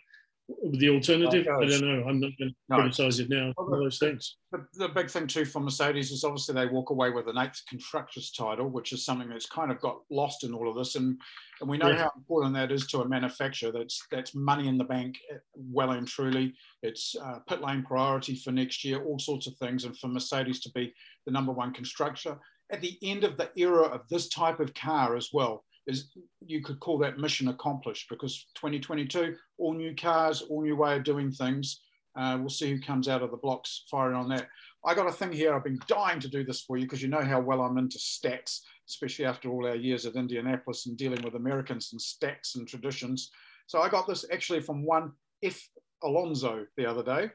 the 0.48 0.90
alternative, 0.90 1.48
I 1.48 1.66
don't 1.66 1.82
know. 1.82 2.04
I'm 2.08 2.20
not 2.20 2.32
going 2.38 2.52
to 2.52 2.56
no. 2.70 2.76
criticize 2.78 3.20
it 3.20 3.30
now. 3.30 3.52
Well, 3.58 3.82
those 3.82 3.98
things. 3.98 4.38
The, 4.52 4.66
the, 4.76 4.90
big 4.90 5.10
thing 5.10 5.26
too 5.26 5.44
for 5.46 5.60
Mercedes 5.60 6.12
is 6.12 6.24
obviously 6.24 6.54
they 6.54 6.68
walk 6.68 6.92
away 6.92 7.10
with 7.10 7.28
an 7.28 7.38
eighth 7.38 7.64
constructors 7.68 8.32
title, 8.32 8.70
which 8.70 8.94
is 8.94 9.04
something 9.04 9.30
that's 9.30 9.48
kind 9.48 9.72
of 9.72 9.82
got 9.82 10.02
lost 10.12 10.44
in 10.44 10.54
all 10.54 10.70
of 10.70 10.76
this, 10.76 10.96
and 10.96 11.20
and 11.62 11.70
we 11.70 11.78
know 11.78 11.90
yeah. 11.90 12.04
how 12.04 12.12
important 12.16 12.54
that 12.54 12.72
is 12.72 12.86
to 12.88 13.02
a 13.02 13.08
manufacturer. 13.08 13.72
That's 13.72 14.06
that's 14.12 14.36
money 14.36 14.68
in 14.68 14.78
the 14.78 14.84
bank, 14.84 15.18
eh, 15.32 15.38
well 15.56 15.92
and 15.92 16.08
truly. 16.08 16.54
It's 16.84 17.16
uh, 17.20 17.40
pit 17.50 17.62
lane 17.62 17.84
priority 17.84 18.36
for 18.36 18.52
next 18.52 18.84
year, 18.84 19.04
all 19.04 19.18
sorts 19.18 19.48
of 19.48 19.58
things, 19.58 19.86
and 19.86 19.98
for 19.98 20.08
Mercedes 20.10 20.60
to 20.62 20.72
be 20.74 20.94
the 21.26 21.32
number 21.32 21.52
one 21.52 21.74
constructor 21.74 22.38
at 22.72 22.82
the 22.82 22.98
end 23.04 23.24
of 23.24 23.38
the 23.38 23.50
era 23.56 23.84
of 23.84 24.02
this 24.10 24.28
type 24.30 24.60
of 24.60 24.74
car 24.74 25.16
as 25.16 25.30
well 25.32 25.64
is 25.88 26.12
you 26.46 26.62
could 26.62 26.80
call 26.80 26.98
that 27.00 27.20
mission 27.20 27.48
accomplished 27.48 28.10
because 28.10 28.48
2022, 28.56 29.36
all 29.58 29.74
new 29.74 29.96
cars, 29.96 30.42
all 30.44 30.62
new 30.62 30.76
way 30.76 30.98
of 30.98 31.04
doing 31.04 31.32
things. 31.32 31.82
Uh, 32.16 32.38
we'll 32.40 32.50
see 32.50 32.72
who 32.72 32.80
comes 32.80 33.08
out 33.08 33.22
of 33.22 33.32
the 33.32 33.38
blocks 33.38 33.84
firing 33.92 34.16
on 34.16 34.30
that. 34.30 34.48
I 34.86 34.94
got 34.94 35.10
a 35.10 35.12
thing 35.12 35.32
here. 35.32 35.54
I've 35.54 35.64
been 35.64 35.80
dying 35.88 36.20
to 36.22 36.30
do 36.30 36.44
this 36.44 36.62
for 36.62 36.78
you 36.78 36.86
because 36.86 37.02
you 37.02 37.10
know 37.10 37.22
how 37.22 37.42
well 37.42 37.62
I'm 37.62 37.78
into 37.78 37.98
stats, 37.98 38.62
especially 38.88 39.26
after 39.26 39.50
all 39.50 39.68
our 39.68 39.76
years 39.76 40.06
at 40.06 40.16
Indianapolis 40.16 40.86
and 40.86 40.98
dealing 40.98 41.22
with 41.24 41.36
Americans 41.36 41.90
and 41.92 42.00
stats 42.00 42.56
and 42.56 42.68
traditions. 42.68 43.32
So 43.68 43.82
I 43.82 43.90
got 43.90 44.08
this 44.08 44.26
actually 44.32 44.62
from 44.62 44.86
one 44.86 45.12
F. 45.44 45.60
Alonso 46.04 46.66
the 46.78 46.86
other 46.86 47.04
day, 47.04 47.32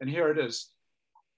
and 0.00 0.10
here 0.10 0.28
it 0.28 0.38
is. 0.38 0.70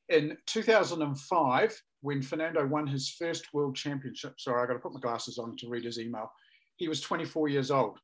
In 0.08 0.36
2005, 0.46 1.82
when 2.00 2.22
Fernando 2.22 2.66
won 2.66 2.86
his 2.86 3.10
first 3.10 3.52
world 3.52 3.76
championship, 3.76 4.40
sorry, 4.40 4.62
I 4.62 4.66
got 4.66 4.72
to 4.72 4.78
put 4.78 4.94
my 4.94 5.00
glasses 5.00 5.38
on 5.38 5.56
to 5.58 5.68
read 5.68 5.84
his 5.84 5.98
email 5.98 6.32
he 6.80 6.88
was 6.88 7.00
24 7.02 7.48
years 7.48 7.70
old. 7.70 7.98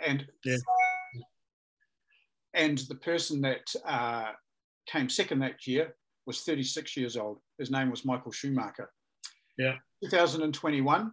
And 0.00 0.26
yeah. 0.44 0.56
and 2.54 2.78
the 2.78 2.94
person 2.94 3.40
that 3.42 3.74
uh, 3.84 4.30
came 4.86 5.08
second 5.08 5.40
that 5.40 5.66
year 5.66 5.94
was 6.26 6.42
36 6.42 6.96
years 6.96 7.16
old. 7.16 7.38
His 7.58 7.70
name 7.70 7.90
was 7.90 8.04
Michael 8.04 8.32
Schumacher. 8.32 8.88
Yeah. 9.58 9.74
2021, 10.04 11.12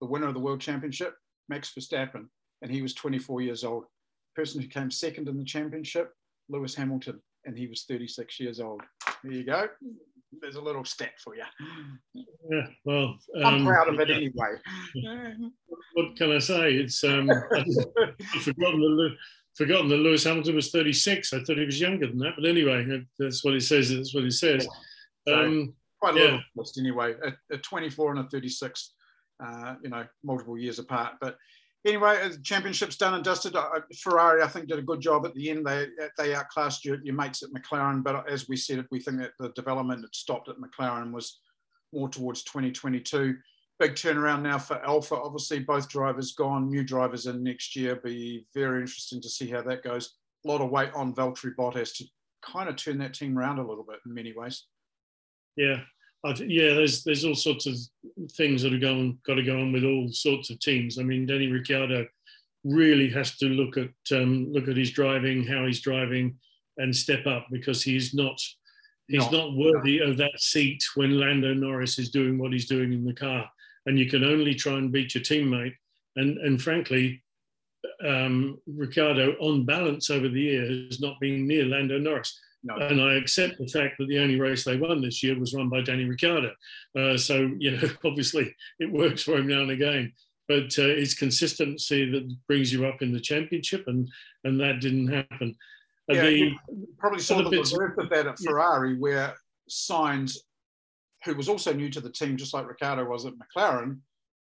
the 0.00 0.06
winner 0.06 0.26
of 0.26 0.34
the 0.34 0.40
world 0.40 0.60
championship, 0.60 1.14
Max 1.48 1.72
Verstappen, 1.78 2.28
and 2.62 2.70
he 2.70 2.82
was 2.82 2.94
24 2.94 3.42
years 3.42 3.62
old. 3.62 3.84
The 3.84 4.42
person 4.42 4.60
who 4.60 4.68
came 4.68 4.90
second 4.90 5.28
in 5.28 5.36
the 5.36 5.44
championship, 5.44 6.12
Lewis 6.48 6.74
Hamilton, 6.74 7.20
and 7.44 7.56
he 7.56 7.66
was 7.66 7.84
36 7.84 8.40
years 8.40 8.58
old. 8.60 8.82
There 9.22 9.32
you 9.32 9.44
go 9.44 9.68
there's 10.40 10.56
a 10.56 10.60
little 10.60 10.84
stat 10.84 11.12
for 11.22 11.34
you. 11.34 11.44
Yeah, 12.50 12.66
well, 12.84 13.18
um, 13.36 13.44
I'm 13.44 13.64
proud 13.64 13.88
of 13.88 14.00
it 14.00 14.10
anyway. 14.10 14.56
What 15.94 16.16
can 16.16 16.32
I 16.32 16.38
say? 16.38 16.74
It's 16.74 17.02
um, 17.04 17.30
I've 17.56 18.42
forgotten 18.42 18.80
the 18.80 19.16
forgotten 19.56 19.88
that 19.88 19.96
Lewis 19.96 20.24
Hamilton 20.24 20.54
was 20.54 20.70
36. 20.70 21.32
I 21.32 21.42
thought 21.42 21.58
he 21.58 21.64
was 21.64 21.80
younger 21.80 22.06
than 22.06 22.18
that, 22.18 22.34
but 22.36 22.48
anyway, 22.48 23.02
that's 23.18 23.44
what 23.44 23.54
he 23.54 23.60
says. 23.60 23.90
That's 23.90 24.14
what 24.14 24.24
he 24.24 24.30
says. 24.30 24.66
Um, 25.26 25.74
quite 26.00 26.14
a 26.14 26.18
yeah. 26.18 26.24
little 26.24 26.40
list 26.56 26.78
anyway. 26.78 27.14
A, 27.24 27.54
a, 27.54 27.58
24 27.58 28.12
and 28.12 28.20
a 28.20 28.28
36, 28.28 28.94
uh, 29.44 29.74
you 29.82 29.90
know, 29.90 30.06
multiple 30.22 30.56
years 30.56 30.78
apart, 30.78 31.14
but 31.20 31.36
anyway, 31.86 32.28
the 32.28 32.38
championship's 32.42 32.96
done 32.96 33.14
and 33.14 33.24
dusted. 33.24 33.56
Uh, 33.56 33.68
uh, 33.76 33.80
Ferrari, 33.96 34.42
I 34.42 34.48
think, 34.48 34.68
did 34.68 34.78
a 34.78 34.82
good 34.82 35.00
job 35.00 35.26
at 35.26 35.34
the 35.34 35.50
end. 35.50 35.66
They 35.66 35.88
they 36.16 36.34
outclassed 36.34 36.84
your, 36.84 36.98
your 37.02 37.14
mates 37.14 37.42
at 37.42 37.50
McLaren, 37.50 38.02
but 38.02 38.28
as 38.30 38.48
we 38.48 38.56
said, 38.56 38.86
we 38.90 39.00
think 39.00 39.18
that 39.18 39.32
the 39.38 39.50
development 39.50 40.02
that 40.02 40.14
stopped 40.14 40.48
at 40.48 40.56
McLaren 40.56 41.12
was 41.12 41.40
more 41.92 42.08
towards 42.08 42.42
2022. 42.44 43.36
Big 43.78 43.94
turnaround 43.94 44.42
now 44.42 44.58
for 44.58 44.84
Alfa. 44.84 45.14
Obviously, 45.14 45.60
both 45.60 45.88
drivers 45.88 46.32
gone, 46.32 46.68
new 46.68 46.82
drivers 46.82 47.26
in 47.26 47.44
next 47.44 47.76
year. 47.76 47.96
Be 47.96 48.46
very 48.54 48.80
interesting 48.80 49.20
to 49.22 49.28
see 49.28 49.48
how 49.48 49.62
that 49.62 49.84
goes. 49.84 50.14
A 50.44 50.48
lot 50.48 50.60
of 50.60 50.70
weight 50.70 50.90
on 50.94 51.14
Valtteri 51.14 51.54
Bottas 51.56 51.94
to 51.96 52.04
kind 52.42 52.68
of 52.68 52.76
turn 52.76 52.98
that 52.98 53.14
team 53.14 53.38
around 53.38 53.58
a 53.58 53.66
little 53.66 53.84
bit 53.84 54.00
in 54.04 54.14
many 54.14 54.32
ways. 54.32 54.64
Yeah, 55.56 55.80
yeah, 56.24 56.74
there's 56.74 57.04
there's 57.04 57.24
all 57.24 57.34
sorts 57.34 57.66
of 57.66 57.76
things 58.32 58.62
that 58.62 58.74
are 58.74 58.78
going 58.78 59.18
got 59.26 59.34
to 59.34 59.42
go 59.42 59.60
on 59.60 59.72
with 59.72 59.84
all 59.84 60.08
sorts 60.08 60.50
of 60.50 60.58
teams. 60.60 60.98
I 60.98 61.02
mean, 61.02 61.26
Danny 61.26 61.46
Ricciardo 61.46 62.06
really 62.64 63.08
has 63.10 63.36
to 63.38 63.46
look 63.46 63.76
at 63.76 63.90
um, 64.12 64.52
look 64.52 64.68
at 64.68 64.76
his 64.76 64.90
driving, 64.90 65.46
how 65.46 65.66
he's 65.66 65.80
driving, 65.80 66.36
and 66.76 66.94
step 66.94 67.26
up 67.26 67.46
because 67.50 67.82
he's 67.82 68.14
not 68.14 68.40
he's 69.06 69.30
no. 69.30 69.46
not 69.46 69.56
worthy 69.56 70.00
of 70.00 70.16
that 70.16 70.40
seat 70.40 70.82
when 70.94 71.18
Lando 71.18 71.54
Norris 71.54 71.98
is 71.98 72.10
doing 72.10 72.38
what 72.38 72.52
he's 72.52 72.66
doing 72.66 72.92
in 72.92 73.04
the 73.04 73.14
car. 73.14 73.48
And 73.86 73.98
you 73.98 74.10
can 74.10 74.24
only 74.24 74.54
try 74.54 74.74
and 74.74 74.92
beat 74.92 75.14
your 75.14 75.24
teammate. 75.24 75.74
And 76.16 76.38
and 76.38 76.60
frankly, 76.60 77.22
um, 78.04 78.58
Ricciardo, 78.66 79.36
on 79.40 79.64
balance 79.64 80.10
over 80.10 80.28
the 80.28 80.40
year, 80.40 80.66
has 80.66 81.00
not 81.00 81.20
been 81.20 81.46
near 81.46 81.64
Lando 81.64 81.98
Norris. 81.98 82.38
No. 82.64 82.76
And 82.76 83.00
I 83.00 83.14
accept 83.14 83.58
the 83.58 83.68
fact 83.68 83.96
that 83.98 84.08
the 84.08 84.18
only 84.18 84.38
race 84.38 84.64
they 84.64 84.76
won 84.76 85.00
this 85.00 85.22
year 85.22 85.38
was 85.38 85.54
run 85.54 85.68
by 85.68 85.80
Danny 85.80 86.04
Ricciardo. 86.04 86.52
Uh, 86.98 87.16
so, 87.16 87.50
you 87.58 87.72
know, 87.72 87.88
obviously 88.04 88.54
it 88.80 88.92
works 88.92 89.22
for 89.22 89.36
him 89.36 89.46
now 89.46 89.60
and 89.60 89.70
again. 89.70 90.12
But 90.48 90.78
uh, 90.78 90.88
it's 90.88 91.14
consistency 91.14 92.10
that 92.10 92.34
brings 92.46 92.72
you 92.72 92.86
up 92.86 93.02
in 93.02 93.12
the 93.12 93.20
championship, 93.20 93.84
and, 93.86 94.08
and 94.44 94.58
that 94.60 94.80
didn't 94.80 95.08
happen. 95.08 95.54
Yeah, 96.08 96.22
the, 96.22 96.56
probably 96.96 97.20
saw 97.20 97.42
the 97.42 97.50
bits, 97.50 97.76
reverse 97.76 97.98
of 97.98 98.08
that 98.08 98.26
at 98.26 98.38
Ferrari, 98.38 98.92
yeah. 98.92 98.98
where 98.98 99.34
Sainz, 99.68 100.38
who 101.24 101.34
was 101.34 101.50
also 101.50 101.74
new 101.74 101.90
to 101.90 102.00
the 102.00 102.10
team, 102.10 102.38
just 102.38 102.54
like 102.54 102.66
Ricciardo 102.66 103.04
was 103.04 103.26
at 103.26 103.34
McLaren, 103.34 103.98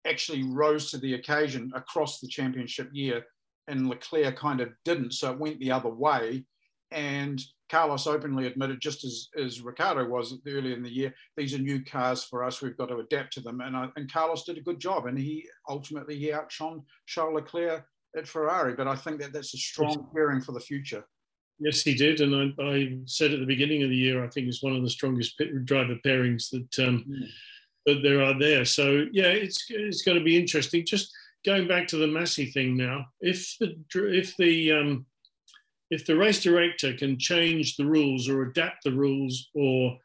actually 0.07 0.45
rose 0.45 0.93
to 0.93 0.99
the 0.99 1.15
occasion 1.15 1.73
across 1.75 2.21
the 2.21 2.29
championship 2.29 2.89
year, 2.93 3.25
and 3.67 3.89
Leclerc 3.89 4.37
kind 4.37 4.61
of 4.61 4.71
didn't. 4.85 5.15
So 5.15 5.33
it 5.33 5.39
went 5.41 5.59
the 5.59 5.73
other 5.73 5.91
way. 5.91 6.45
And 6.93 7.43
Carlos 7.71 8.07
openly 8.07 8.47
admitted, 8.47 8.81
just 8.81 9.05
as, 9.05 9.29
as 9.37 9.61
Ricciardo 9.61 10.07
was 10.07 10.39
earlier 10.47 10.75
in 10.75 10.83
the 10.83 10.91
year, 10.91 11.15
these 11.37 11.55
are 11.55 11.59
new 11.59 11.85
cars 11.85 12.25
for 12.25 12.45
us. 12.45 12.63
We've 12.63 12.77
got 12.77 12.87
to 12.87 12.99
adapt 12.99 13.35
to 13.35 13.41
them. 13.41 13.61
And, 13.61 13.77
I, 13.77 13.89
and 13.97 14.13
Carlos 14.13 14.45
did 14.45 14.59
a 14.59 14.63
good 14.63 14.81
job. 14.81 15.07
And 15.07 15.19
he 15.19 15.47
ultimately 15.69 16.17
he 16.17 16.33
outshone 16.33 16.83
Charles 17.07 17.35
Leclerc 17.35 17.85
at 18.17 18.27
Ferrari. 18.27 18.75
But 18.75 18.89
I 18.89 18.97
think 18.97 19.21
that 19.21 19.33
that's 19.33 19.55
a 19.55 19.59
strong 19.59 20.09
pairing 20.15 20.41
for 20.41 20.53
the 20.53 20.61
future. 20.61 21.05
Yes, 21.61 21.83
he 21.83 21.95
did, 21.95 22.21
and 22.21 22.55
I, 22.57 22.63
I, 22.63 22.99
said 23.07 23.33
at 23.33 23.41
the 23.41 23.47
beginning 23.47 23.83
of 23.83 23.91
the 23.91 23.97
year, 23.97 24.25
I 24.25 24.29
think 24.29 24.47
it's 24.47 24.63
one 24.63 24.77
of 24.77 24.83
the 24.83 24.91
strongest 24.91 25.43
driver 25.65 25.97
pairings 26.07 26.51
that 26.51 26.87
um, 26.87 27.05
mm. 27.09 27.27
that 27.85 28.01
there 28.05 28.23
are 28.23 28.39
there. 28.39 28.65
So 28.65 29.07
yeah, 29.11 29.27
it's 29.27 29.67
it's 29.69 30.03
going 30.03 30.17
to 30.17 30.23
be 30.23 30.39
interesting. 30.39 30.87
Just 30.87 31.11
going 31.45 31.67
back 31.67 31.89
to 31.89 31.97
the 31.97 32.07
Masi 32.07 32.53
thing 32.53 32.77
now, 32.77 33.07
if 33.21 33.57
the 33.59 33.75
if 33.93 34.37
the 34.37 34.71
um, 34.71 35.07
if 35.91 36.05
the 36.05 36.17
race 36.17 36.43
director 36.43 36.93
can 36.93 37.19
change 37.19 37.77
the 37.77 37.87
rules 37.87 38.29
or 38.29 38.43
adapt 38.43 38.85
the 38.85 38.93
rules 38.93 39.49
or 39.55 39.97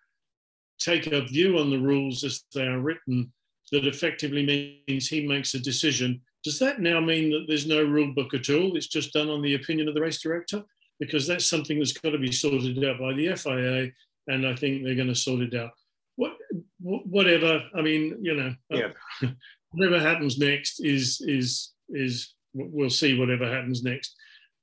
take 0.79 1.07
a 1.07 1.21
view 1.21 1.57
on 1.57 1.69
the 1.69 1.79
rules 1.79 2.23
as 2.23 2.43
they 2.53 2.65
are 2.65 2.79
written, 2.79 3.31
that 3.71 3.87
effectively 3.87 4.45
means 4.87 5.07
he 5.07 5.27
makes 5.27 5.53
a 5.53 5.59
decision. 5.59 6.21
Does 6.43 6.59
that 6.59 6.81
now 6.81 6.99
mean 6.99 7.31
that 7.31 7.45
there's 7.47 7.67
no 7.67 7.83
rule 7.83 8.13
book 8.13 8.33
at 8.33 8.49
all? 8.49 8.75
It's 8.75 8.87
just 8.87 9.13
done 9.13 9.29
on 9.29 9.41
the 9.41 9.55
opinion 9.55 9.87
of 9.87 9.95
the 9.95 10.01
race 10.01 10.21
director? 10.21 10.63
because 10.99 11.27
that's 11.27 11.45
something 11.45 11.79
that's 11.79 11.93
got 11.93 12.11
to 12.11 12.17
be 12.17 12.31
sorted 12.31 12.83
out 12.83 12.99
by 12.99 13.13
the 13.13 13.35
FIA, 13.35 13.91
and 14.27 14.47
I 14.47 14.55
think 14.55 14.83
they're 14.83 14.95
going 14.95 15.07
to 15.07 15.15
sort 15.15 15.41
it 15.41 15.55
out. 15.55 15.71
What, 16.15 16.33
whatever. 16.79 17.61
I 17.75 17.81
mean, 17.81 18.17
you 18.21 18.35
know, 18.35 18.55
uh, 18.73 18.89
yeah. 19.21 19.29
whatever 19.71 19.99
happens 19.99 20.37
next 20.37 20.79
is 20.79 21.21
is 21.21 21.71
is 21.89 22.33
we'll 22.53 22.89
see. 22.89 23.19
Whatever 23.19 23.51
happens 23.51 23.83
next, 23.83 24.15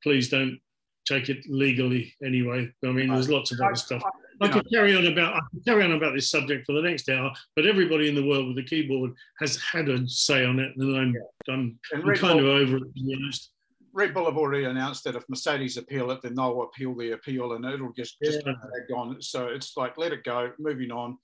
please 0.02 0.28
don't 0.28 0.60
take 1.06 1.28
it 1.28 1.38
legally 1.48 2.14
anyway. 2.24 2.72
I 2.84 2.88
mean, 2.88 3.10
there's 3.10 3.30
lots 3.30 3.52
of 3.52 3.60
other 3.60 3.74
stuff. 3.74 4.02
I 4.40 4.48
could 4.48 4.70
carry 4.70 4.96
on 4.96 5.06
about 5.06 5.34
I 5.34 5.40
could 5.52 5.64
carry 5.64 5.84
on 5.84 5.92
about 5.92 6.14
this 6.14 6.30
subject 6.30 6.66
for 6.66 6.72
the 6.72 6.82
next 6.82 7.08
hour, 7.08 7.30
but 7.56 7.66
everybody 7.66 8.08
in 8.08 8.14
the 8.14 8.26
world 8.26 8.48
with 8.48 8.64
a 8.64 8.66
keyboard 8.66 9.12
has 9.38 9.56
had 9.58 9.88
a 9.88 10.08
say 10.08 10.44
on 10.44 10.58
it, 10.58 10.72
and 10.76 10.96
I'm 10.96 11.14
I'm, 11.48 11.78
I'm 11.94 12.14
kind 12.14 12.40
of 12.40 12.46
over 12.46 12.78
it 12.78 12.80
to 12.80 12.92
be 12.94 13.14
honest. 13.14 13.50
Red 13.92 14.14
Bull 14.14 14.26
have 14.26 14.36
already 14.36 14.64
announced 14.64 15.04
that 15.04 15.16
if 15.16 15.28
Mercedes 15.28 15.76
appeal 15.76 16.10
it, 16.12 16.22
then 16.22 16.36
they'll 16.36 16.62
appeal 16.62 16.94
the 16.94 17.12
appeal, 17.12 17.52
and 17.52 17.64
it'll 17.64 17.92
just 17.92 18.16
just 18.22 18.40
yeah. 18.46 18.96
on. 18.96 19.20
So 19.20 19.48
it's 19.48 19.76
like 19.76 19.98
let 19.98 20.12
it 20.12 20.24
go, 20.24 20.52
moving 20.58 20.90
on, 20.90 21.18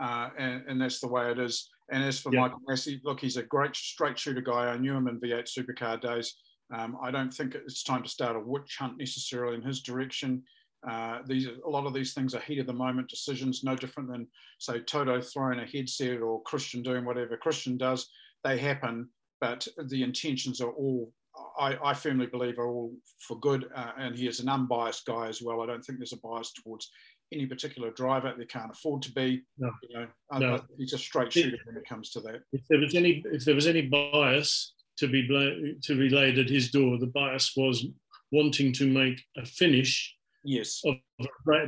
uh, 0.00 0.30
and, 0.38 0.62
and 0.66 0.80
that's 0.80 1.00
the 1.00 1.08
way 1.08 1.30
it 1.30 1.38
is. 1.38 1.68
And 1.90 2.02
as 2.02 2.20
for 2.20 2.32
yeah. 2.32 2.42
Michael 2.42 2.60
Masi, 2.68 3.00
look, 3.04 3.20
he's 3.20 3.36
a 3.36 3.42
great 3.42 3.76
straight 3.76 4.18
shooter 4.18 4.40
guy. 4.40 4.68
I 4.68 4.78
knew 4.78 4.94
him 4.96 5.08
in 5.08 5.20
V8 5.20 5.46
Supercar 5.46 6.00
days. 6.00 6.34
Um, 6.72 6.96
I 7.02 7.10
don't 7.10 7.32
think 7.32 7.54
it's 7.54 7.82
time 7.82 8.02
to 8.02 8.08
start 8.08 8.36
a 8.36 8.40
witch 8.40 8.76
hunt 8.78 8.98
necessarily 8.98 9.56
in 9.56 9.62
his 9.62 9.82
direction. 9.82 10.42
Uh, 10.88 11.18
these 11.26 11.46
a 11.46 11.68
lot 11.68 11.86
of 11.86 11.94
these 11.94 12.12
things 12.12 12.34
are 12.34 12.40
heat 12.40 12.58
of 12.58 12.66
the 12.66 12.72
moment 12.72 13.08
decisions, 13.08 13.62
no 13.62 13.76
different 13.76 14.10
than 14.10 14.26
say 14.58 14.80
Toto 14.80 15.20
throwing 15.20 15.60
a 15.60 15.66
headset 15.66 16.20
or 16.20 16.42
Christian 16.42 16.82
doing 16.82 17.04
whatever 17.04 17.36
Christian 17.36 17.76
does. 17.76 18.08
They 18.42 18.58
happen, 18.58 19.08
but 19.40 19.66
the 19.88 20.02
intentions 20.02 20.60
are 20.60 20.70
all 20.70 21.12
I, 21.58 21.78
I, 21.82 21.94
firmly 21.94 22.26
believe 22.26 22.58
are 22.58 22.68
all 22.68 22.92
for 23.26 23.38
good, 23.40 23.70
uh, 23.74 23.92
and 23.98 24.14
he 24.14 24.26
is 24.26 24.40
an 24.40 24.48
unbiased 24.48 25.06
guy 25.06 25.28
as 25.28 25.40
well. 25.40 25.62
I 25.62 25.66
don't 25.66 25.82
think 25.82 25.98
there's 25.98 26.12
a 26.12 26.18
bias 26.18 26.52
towards 26.52 26.90
any 27.32 27.46
particular 27.46 27.90
driver. 27.90 28.34
They 28.36 28.44
can't 28.44 28.70
afford 28.70 29.02
to 29.02 29.12
be. 29.12 29.42
No. 29.56 29.70
You 29.88 29.98
know, 29.98 30.06
no. 30.38 30.60
he's 30.76 30.92
a 30.92 30.98
straight 30.98 31.32
shooter 31.32 31.56
when 31.64 31.76
it 31.76 31.88
comes 31.88 32.10
to 32.10 32.20
that. 32.20 32.40
If 32.52 32.62
there 32.68 32.78
was 32.78 32.94
any, 32.94 33.22
if 33.32 33.44
there 33.44 33.54
was 33.54 33.66
any 33.66 33.82
bias 33.82 34.74
to 34.98 35.08
be 35.08 35.26
to 35.82 35.98
be 35.98 36.08
laid 36.08 36.38
at 36.38 36.48
his 36.48 36.70
door, 36.70 36.98
the 36.98 37.06
bias 37.06 37.52
was 37.56 37.86
wanting 38.30 38.72
to 38.74 38.86
make 38.86 39.20
a 39.36 39.44
finish. 39.44 40.16
Yes. 40.44 40.82
Of, 40.84 40.96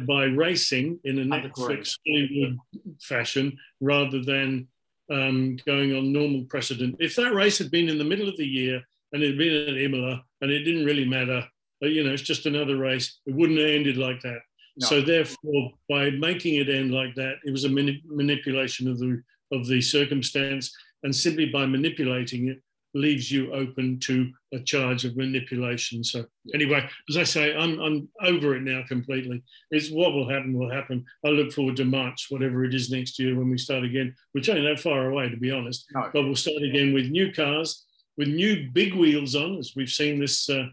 by 0.06 0.24
racing 0.24 0.98
in 1.04 1.20
a 1.20 1.22
Netflix 1.22 1.96
Hollywood 2.08 2.58
fashion 3.00 3.56
rather 3.80 4.20
than 4.20 4.66
um, 5.12 5.56
going 5.64 5.94
on 5.94 6.12
normal 6.12 6.44
precedent. 6.44 6.96
If 6.98 7.14
that 7.16 7.34
race 7.34 7.58
had 7.58 7.70
been 7.70 7.88
in 7.88 7.98
the 7.98 8.04
middle 8.04 8.28
of 8.28 8.36
the 8.36 8.46
year 8.46 8.82
and 9.12 9.22
it'd 9.22 9.38
been 9.38 9.68
at 9.68 9.80
Imola, 9.80 10.24
and 10.40 10.50
it 10.50 10.64
didn't 10.64 10.84
really 10.84 11.04
matter. 11.04 11.46
You 11.80 12.02
know, 12.02 12.12
it's 12.12 12.22
just 12.22 12.46
another 12.46 12.76
race. 12.76 13.20
It 13.26 13.34
wouldn't 13.34 13.58
have 13.58 13.68
ended 13.68 13.96
like 13.96 14.20
that. 14.22 14.40
No. 14.76 14.86
So 14.88 15.00
therefore, 15.00 15.70
by 15.88 16.10
making 16.10 16.56
it 16.56 16.68
end 16.68 16.92
like 16.92 17.14
that, 17.14 17.36
it 17.44 17.52
was 17.52 17.64
a 17.64 17.68
mani- 17.68 18.02
manipulation 18.06 18.88
of 18.88 18.98
the 18.98 19.22
of 19.52 19.68
the 19.68 19.80
circumstance, 19.80 20.74
and 21.04 21.14
simply 21.14 21.46
by 21.46 21.66
manipulating 21.66 22.48
it, 22.48 22.60
leaves 22.94 23.30
you 23.30 23.52
open 23.52 23.98
to 23.98 24.30
a 24.52 24.60
charge 24.60 25.04
of 25.04 25.16
manipulation. 25.16 26.04
So 26.04 26.24
anyway, 26.54 26.88
as 27.10 27.16
I 27.16 27.24
say, 27.24 27.56
I'm 27.56 27.80
I'm 27.80 28.08
over 28.22 28.56
it 28.56 28.62
now 28.62 28.82
completely. 28.88 29.42
It's 29.70 29.90
what 29.90 30.12
will 30.12 30.28
happen 30.28 30.56
will 30.56 30.70
happen. 30.70 31.04
I 31.24 31.28
look 31.28 31.52
forward 31.52 31.76
to 31.76 31.84
March, 31.84 32.26
whatever 32.30 32.64
it 32.64 32.74
is 32.74 32.90
next 32.90 33.18
year 33.18 33.36
when 33.36 33.50
we 33.50 33.58
start 33.58 33.84
again. 33.84 34.14
We're 34.32 34.44
only 34.48 34.68
that 34.68 34.80
far 34.80 35.10
away, 35.10 35.28
to 35.28 35.36
be 35.36 35.50
honest. 35.50 35.86
No. 35.94 36.08
But 36.12 36.22
we'll 36.22 36.36
start 36.36 36.62
again 36.62 36.94
with 36.94 37.10
new 37.10 37.32
cars 37.32 37.84
with 38.16 38.28
new 38.28 38.70
big 38.72 38.94
wheels 38.94 39.34
on, 39.34 39.58
as 39.58 39.72
we've 39.74 39.88
seen 39.88 40.20
this 40.20 40.48
uh, 40.48 40.66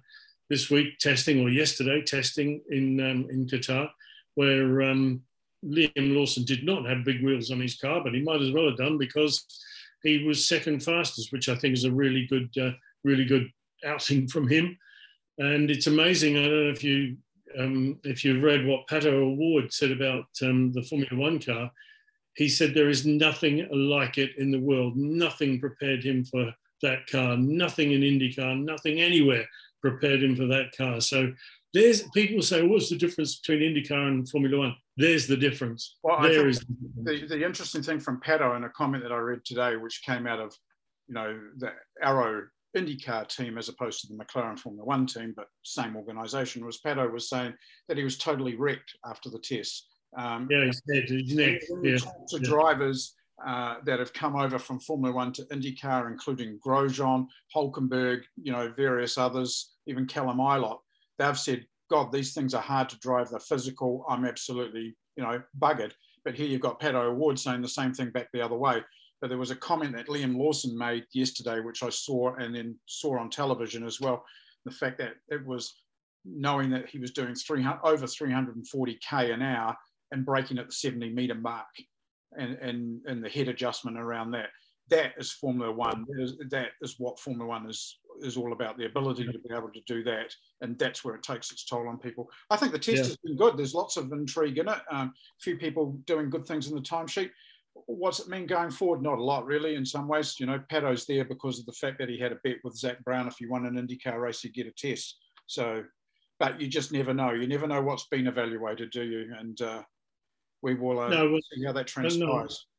this 0.50 0.70
week 0.70 0.98
testing 1.00 1.42
or 1.42 1.50
yesterday 1.50 2.02
testing 2.02 2.62
in 2.70 3.00
um, 3.00 3.28
in 3.30 3.46
Qatar, 3.48 3.90
where 4.36 4.82
um, 4.84 5.22
Liam 5.66 6.16
Lawson 6.16 6.44
did 6.44 6.64
not 6.64 6.86
have 6.86 7.06
big 7.06 7.24
wheels 7.24 7.52
on 7.52 7.60
his 7.60 7.78
car, 7.78 8.02
but 8.04 8.14
he 8.14 8.22
might 8.22 8.42
as 8.42 8.52
well 8.52 8.68
have 8.68 8.78
done 8.78 8.98
because 8.98 9.46
he 10.04 10.24
was 10.24 10.48
second 10.48 10.84
fastest, 10.84 11.32
which 11.32 11.50
I 11.50 11.56
think 11.56 11.74
is 11.74 11.86
a 11.86 11.92
really 11.92 12.28
good 12.28 12.50
uh, 12.58 12.72
really 13.04 13.26
good 13.26 13.50
outing 13.86 14.28
from 14.28 14.48
him. 14.48 14.78
And 15.38 15.72
it's 15.72 15.88
amazing. 15.88 16.38
I 16.38 16.44
don't 16.44 16.66
know 16.66 16.72
if 16.72 16.84
you 16.84 17.18
um, 17.58 18.00
if 18.04 18.24
you've 18.24 18.44
read 18.44 18.66
what 18.66 18.88
Pato 18.88 19.14
O'Ward 19.14 19.74
said 19.74 19.92
about 19.92 20.26
um, 20.42 20.72
the 20.72 20.84
Formula 20.84 21.16
One 21.16 21.40
car. 21.40 21.72
He 22.36 22.48
said 22.48 22.74
there 22.74 22.90
is 22.90 23.06
nothing 23.06 23.68
like 23.72 24.18
it 24.18 24.32
in 24.38 24.52
the 24.52 24.60
world. 24.60 24.96
Nothing 24.96 25.60
prepared 25.60 26.04
him 26.04 26.24
for 26.24 26.54
that 26.82 27.06
car. 27.08 27.36
Nothing 27.38 27.92
in 27.92 28.02
IndyCar, 28.02 28.64
nothing 28.64 29.02
anywhere 29.02 29.46
prepared 29.82 30.24
him 30.24 30.36
for 30.36 30.46
that 30.46 30.72
car. 30.78 31.02
So 31.02 31.34
there's 31.74 32.04
people 32.10 32.42
say, 32.42 32.66
what's 32.66 32.90
the 32.90 32.98
difference 32.98 33.40
between 33.40 33.60
IndyCar 33.60 34.08
and 34.08 34.30
Formula 34.30 34.58
One? 34.58 34.76
There's 34.98 35.28
the 35.28 35.38
difference. 35.38 35.98
Well, 36.04 36.22
there 36.22 36.48
is 36.50 36.60
the, 37.04 37.26
the 37.28 37.46
interesting 37.46 37.82
thing 37.82 38.00
from 38.00 38.20
Pato 38.20 38.56
in 38.58 38.64
a 38.66 38.70
comment 38.70 39.04
that 39.04 39.12
I 39.12 39.18
read 39.18 39.46
today, 39.46 39.78
which 39.78 40.04
came 40.06 40.28
out 40.28 40.40
of, 40.40 40.54
you 41.08 41.16
know, 41.16 41.40
the 41.58 41.72
Arrow 42.02 42.48
IndyCar 42.76 43.28
team 43.28 43.58
as 43.58 43.70
opposed 43.70 44.02
to 44.02 44.08
the 44.08 44.22
McLaren 44.22 44.60
Formula 44.60 44.86
One 44.86 45.06
team, 45.06 45.34
but 45.36 45.48
same 45.64 45.96
organisation, 45.96 46.66
was 46.66 46.80
Pato 46.80 47.12
was 47.12 47.30
saying 47.30 47.54
that 47.88 47.98
he 47.98 48.04
was 48.04 48.18
totally 48.18 48.56
wrecked 48.56 48.94
after 49.06 49.30
the 49.30 49.40
test. 49.40 49.88
Um, 50.18 50.48
yeah, 50.52 50.66
he's 50.66 50.82
dead. 50.82 51.06
He's 51.08 51.36
neck. 51.36 51.62
Yeah. 51.84 51.98
To 51.98 52.08
yeah. 52.34 52.40
drivers 52.44 53.14
uh, 53.46 53.76
that 53.86 54.00
have 54.00 54.14
come 54.14 54.36
over 54.36 54.60
from 54.60 54.80
Formula 54.80 55.16
One 55.16 55.32
to 55.34 55.44
IndyCar, 55.46 56.12
including 56.12 56.60
Grosjean, 56.66 57.28
Hulkenberg, 57.56 58.22
you 58.42 58.52
know, 58.52 58.74
various 58.76 59.18
others, 59.18 59.72
even 59.88 60.06
Callum 60.06 60.38
Ilott, 60.38 60.80
they've 61.22 61.38
said, 61.38 61.66
God, 61.90 62.12
these 62.12 62.34
things 62.34 62.54
are 62.54 62.62
hard 62.62 62.90
to 62.90 63.00
drive. 63.00 63.30
They're 63.30 63.40
physical. 63.40 64.06
I'm 64.10 64.26
absolutely, 64.26 64.96
you 65.16 65.24
know, 65.24 65.42
buggered. 65.60 65.92
But 66.24 66.36
here 66.36 66.48
you've 66.48 66.62
got 66.62 66.80
Pato 66.80 67.04
O'Ward 67.04 67.40
saying 67.40 67.62
the 67.62 67.68
same 67.68 67.94
thing 67.94 68.10
back 68.12 68.28
the 68.32 68.44
other 68.44 68.56
way. 68.56 68.82
But 69.20 69.30
there 69.30 69.38
was 69.38 69.52
a 69.52 69.56
comment 69.56 69.96
that 69.96 70.08
Liam 70.08 70.38
Lawson 70.38 70.78
made 70.78 71.06
yesterday, 71.14 71.60
which 71.60 71.84
I 71.84 71.90
saw 71.90 72.34
and 72.36 72.56
then 72.56 72.76
saw 72.88 73.20
on 73.20 73.30
television 73.30 73.86
as 73.86 74.02
well. 74.02 74.24
The 74.66 74.72
fact 74.72 74.98
that 75.00 75.14
it 75.30 75.46
was 75.46 75.82
knowing 76.26 76.70
that 76.72 76.88
he 76.88 77.00
was 77.00 77.12
doing 77.12 77.36
300, 77.36 77.80
over 77.84 78.06
340k 78.06 79.34
an 79.34 79.42
hour 79.42 79.76
and 80.12 80.26
braking 80.26 80.58
at 80.58 80.68
the 80.68 80.74
70 80.74 81.10
meter 81.10 81.36
mark 81.36 81.68
and, 82.38 82.54
and, 82.56 83.02
and 83.06 83.24
the 83.24 83.30
head 83.30 83.48
adjustment 83.48 83.98
around 83.98 84.32
that. 84.32 84.50
That 84.90 85.14
is 85.18 85.32
Formula 85.32 85.72
One. 85.72 86.06
That 86.10 86.24
is, 86.24 86.34
that 86.50 86.70
is 86.82 86.96
what 86.98 87.20
Formula 87.20 87.48
One 87.48 87.70
is 87.70 87.98
is 88.22 88.38
all 88.38 88.54
about 88.54 88.78
the 88.78 88.86
ability 88.86 89.26
to 89.26 89.40
be 89.40 89.54
able 89.54 89.70
to 89.70 89.82
do 89.88 90.04
that, 90.04 90.34
and 90.62 90.78
that's 90.78 91.04
where 91.04 91.16
it 91.16 91.24
takes 91.24 91.52
its 91.52 91.66
toll 91.66 91.88
on 91.88 91.98
people. 91.98 92.30
I 92.50 92.58
think 92.58 92.72
the 92.72 92.80
test 92.80 92.98
yeah. 92.98 93.04
has 93.04 93.18
been 93.18 93.36
good. 93.36 93.58
There's 93.58 93.74
lots 93.74 93.98
of 93.98 94.12
intrigue 94.12 94.58
in 94.58 94.68
it. 94.68 94.80
Um, 94.90 95.08
a 95.08 95.42
few 95.42 95.58
people 95.58 95.98
doing 96.06 96.30
good 96.30 96.46
things 96.46 96.68
in 96.68 96.76
the 96.76 96.82
timesheet. 96.82 97.32
What's 97.74 98.20
it 98.20 98.28
mean 98.28 98.48
going 98.48 98.72
forward? 98.72 99.02
Not 99.02 99.20
a 99.20 99.24
lot, 99.24 99.46
really. 99.46 99.76
In 99.76 99.86
some 99.86 100.08
ways, 100.08 100.36
you 100.40 100.46
know, 100.46 100.62
Pato's 100.70 101.06
there 101.06 101.26
because 101.26 101.60
of 101.60 101.66
the 101.66 101.72
fact 101.74 102.00
that 102.00 102.10
he 102.10 102.20
had 102.20 102.32
a 102.32 102.40
bet 102.44 102.58
with 102.64 102.76
Zak 102.76 103.04
Brown. 103.04 103.28
If 103.28 103.40
you 103.40 103.50
won 103.50 103.66
an 103.66 103.76
IndyCar 103.76 104.20
race, 104.20 104.44
you 104.44 104.52
get 104.52 104.68
a 104.68 104.72
test. 104.72 105.18
So, 105.48 105.84
but 106.40 106.60
you 106.60 106.68
just 106.68 106.92
never 106.92 107.14
know. 107.14 107.32
You 107.32 107.48
never 107.48 107.68
know 107.68 107.82
what's 107.82 108.08
been 108.08 108.28
evaluated, 108.28 108.92
do 108.92 109.04
you? 109.04 109.34
And 109.38 109.62
uh, 109.62 109.84
we 110.62 110.76
will 110.76 111.00
uh, 111.00 111.10
no, 111.10 111.40
see 111.54 111.66
how 111.66 111.72
that 111.74 111.88
transpires. 111.88 112.20
No. 112.20 112.71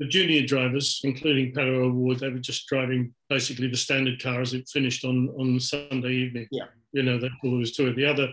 The 0.00 0.08
junior 0.08 0.46
drivers, 0.46 1.00
including 1.04 1.52
Pato 1.52 1.84
O'Ward, 1.84 2.18
they 2.18 2.30
were 2.30 2.38
just 2.38 2.66
driving 2.66 3.14
basically 3.28 3.68
the 3.68 3.76
standard 3.76 4.20
car 4.20 4.40
as 4.40 4.54
it 4.54 4.68
finished 4.68 5.04
on, 5.04 5.28
on 5.38 5.60
Sunday 5.60 6.12
evening. 6.12 6.48
Yeah. 6.50 6.64
You 6.92 7.02
know, 7.02 7.18
that's 7.18 7.34
all 7.44 7.50
there 7.50 7.60
was 7.60 7.72
to 7.76 7.88
it. 7.88 7.96
The 7.96 8.06
other, 8.06 8.28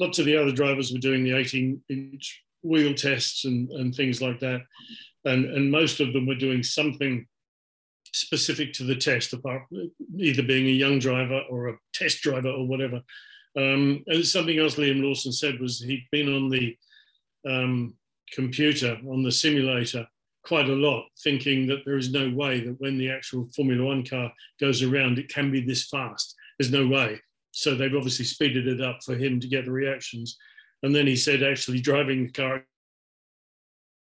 lots 0.00 0.18
of 0.18 0.24
the 0.24 0.36
other 0.36 0.50
drivers 0.50 0.92
were 0.92 0.98
doing 0.98 1.22
the 1.22 1.36
18 1.36 1.82
inch 1.90 2.42
wheel 2.62 2.94
tests 2.94 3.44
and, 3.44 3.70
and 3.70 3.94
things 3.94 4.20
like 4.20 4.40
that. 4.40 4.62
And, 5.24 5.44
and 5.44 5.70
most 5.70 6.00
of 6.00 6.12
them 6.12 6.26
were 6.26 6.34
doing 6.34 6.62
something 6.62 7.26
specific 8.12 8.72
to 8.72 8.84
the 8.84 8.96
test, 8.96 9.32
apart 9.32 9.62
either 10.16 10.42
being 10.42 10.66
a 10.66 10.70
young 10.70 10.98
driver 10.98 11.42
or 11.50 11.68
a 11.68 11.78
test 11.92 12.22
driver 12.22 12.48
or 12.48 12.66
whatever. 12.66 13.02
Um, 13.56 14.04
and 14.06 14.24
something 14.24 14.58
else 14.58 14.76
Liam 14.76 15.02
Lawson 15.02 15.32
said 15.32 15.60
was 15.60 15.80
he'd 15.80 16.06
been 16.10 16.32
on 16.32 16.48
the 16.48 16.76
um, 17.48 17.94
computer, 18.32 18.98
on 19.08 19.22
the 19.22 19.32
simulator, 19.32 20.06
quite 20.44 20.68
a 20.68 20.74
lot, 20.74 21.04
thinking 21.22 21.66
that 21.66 21.84
there 21.84 21.98
is 21.98 22.12
no 22.12 22.30
way 22.30 22.60
that 22.60 22.80
when 22.80 22.98
the 22.98 23.10
actual 23.10 23.48
Formula 23.54 23.84
One 23.84 24.04
car 24.04 24.32
goes 24.60 24.82
around, 24.82 25.18
it 25.18 25.28
can 25.28 25.50
be 25.50 25.60
this 25.60 25.86
fast. 25.88 26.34
There's 26.58 26.72
no 26.72 26.86
way. 26.86 27.20
So 27.52 27.74
they've 27.74 27.94
obviously 27.94 28.24
speeded 28.24 28.66
it 28.66 28.80
up 28.80 28.98
for 29.04 29.14
him 29.16 29.40
to 29.40 29.48
get 29.48 29.64
the 29.64 29.72
reactions. 29.72 30.36
And 30.82 30.94
then 30.94 31.06
he 31.06 31.16
said, 31.16 31.42
actually, 31.42 31.80
driving 31.80 32.26
the 32.26 32.32
car 32.32 32.64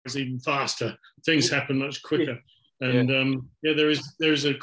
is 0.05 0.17
even 0.17 0.39
faster. 0.39 0.95
Things 1.25 1.49
happen 1.49 1.77
much 1.77 2.01
quicker. 2.03 2.39
And 2.81 3.09
yeah, 3.09 3.19
um, 3.19 3.49
yeah 3.61 3.73
there 3.73 3.89
is 3.89 4.15
there 4.19 4.33
is 4.33 4.45
a 4.45 4.55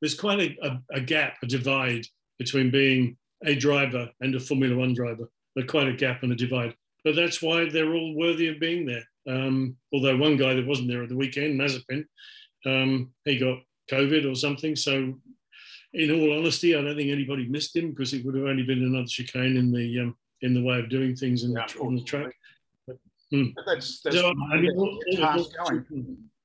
there's 0.00 0.14
quite 0.14 0.40
a, 0.40 0.66
a, 0.66 0.98
a, 0.98 1.00
gap, 1.00 1.36
a 1.42 1.46
divide 1.46 2.06
between 2.38 2.70
being 2.70 3.16
a 3.44 3.54
driver 3.54 4.08
and 4.20 4.34
a 4.34 4.40
Formula 4.40 4.76
One 4.76 4.94
driver. 4.94 5.28
There's 5.54 5.70
quite 5.70 5.88
a 5.88 5.92
gap 5.92 6.22
and 6.22 6.32
a 6.32 6.36
divide. 6.36 6.74
But 7.04 7.16
that's 7.16 7.42
why 7.42 7.68
they're 7.68 7.94
all 7.94 8.14
worthy 8.14 8.48
of 8.48 8.60
being 8.60 8.86
there. 8.86 9.04
Um, 9.26 9.76
although 9.92 10.16
one 10.16 10.36
guy 10.36 10.54
that 10.54 10.66
wasn't 10.66 10.88
there 10.88 11.02
at 11.02 11.08
the 11.08 11.16
weekend, 11.16 11.58
Mazepin, 11.58 12.04
um, 12.66 13.12
he 13.24 13.38
got 13.38 13.58
COVID 13.90 14.30
or 14.30 14.34
something. 14.34 14.76
So, 14.76 15.14
in 15.92 16.10
all 16.10 16.38
honesty, 16.38 16.74
I 16.74 16.82
don't 16.82 16.96
think 16.96 17.10
anybody 17.10 17.48
missed 17.48 17.76
him 17.76 17.90
because 17.90 18.12
it 18.12 18.24
would 18.24 18.34
have 18.34 18.46
only 18.46 18.64
been 18.64 18.82
another 18.82 19.06
chicane 19.06 19.56
in 19.56 19.72
the 19.72 20.00
um, 20.00 20.16
in 20.42 20.54
the 20.54 20.62
way 20.62 20.78
of 20.78 20.90
doing 20.90 21.16
things 21.16 21.44
in 21.44 21.52
yeah, 21.52 21.66
the, 21.66 21.80
on 21.80 21.94
the 21.94 22.02
track. 22.02 22.34
But, 22.86 22.96
hmm. 23.30 23.46
That's, 23.66 24.00
that's 24.02 24.16
so, 24.16 24.32
I 24.52 24.60
mean, 24.60 24.76
all, 24.76 24.98
all, 25.18 25.46
all, 25.60 25.84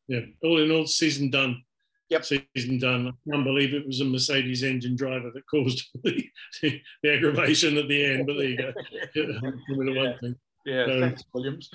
yeah, 0.08 0.22
all 0.44 0.62
in 0.62 0.72
all, 0.72 0.86
season 0.86 1.30
done. 1.30 1.62
Yep. 2.10 2.26
Season 2.26 2.80
done. 2.80 3.08
I 3.08 3.32
can't 3.32 3.44
believe 3.44 3.74
it 3.74 3.86
was 3.86 4.02
a 4.02 4.06
Mercedes 4.06 4.64
engine 4.64 4.96
driver 4.96 5.30
that 5.32 5.46
caused 5.48 5.84
the, 6.04 6.24
the 6.62 6.82
aggravation 7.06 7.78
at 7.78 7.88
the 7.88 8.04
end, 8.04 8.26
but 8.26 8.38
there 8.38 8.46
you 8.46 8.58
go. 8.58 8.74
yeah. 9.16 10.18
thing. 10.20 10.36
Yeah, 10.66 10.86
so, 10.86 11.00
thanks, 11.00 11.24
Williams. 11.34 11.70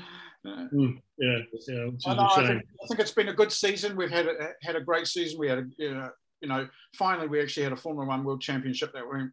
Mm, 0.47 1.01
yeah, 1.19 1.39
yeah. 1.69 1.89
I, 2.07 2.15
know, 2.15 2.29
I, 2.31 2.47
think, 2.47 2.63
I, 2.83 2.87
think, 2.87 3.01
it's 3.01 3.13
been 3.13 3.29
a 3.29 3.35
good 3.35 3.51
season. 3.51 3.97
We've 3.97 4.11
had 4.11 4.27
a, 4.27 4.51
had 4.63 4.77
a 4.77 4.81
great 4.81 5.07
season. 5.07 5.39
We 5.39 5.49
had, 5.49 5.59
a, 5.59 5.65
you 5.79 5.95
know, 5.95 6.11
you 6.41 6.49
know, 6.49 6.69
finally 6.97 7.29
we 7.29 7.41
actually 7.41 7.63
had 7.63 7.73
a 7.73 7.77
Formula 7.77 8.07
One 8.07 8.25
World 8.25 8.43
Championship 8.43 8.93
that 8.93 9.09
went 9.09 9.31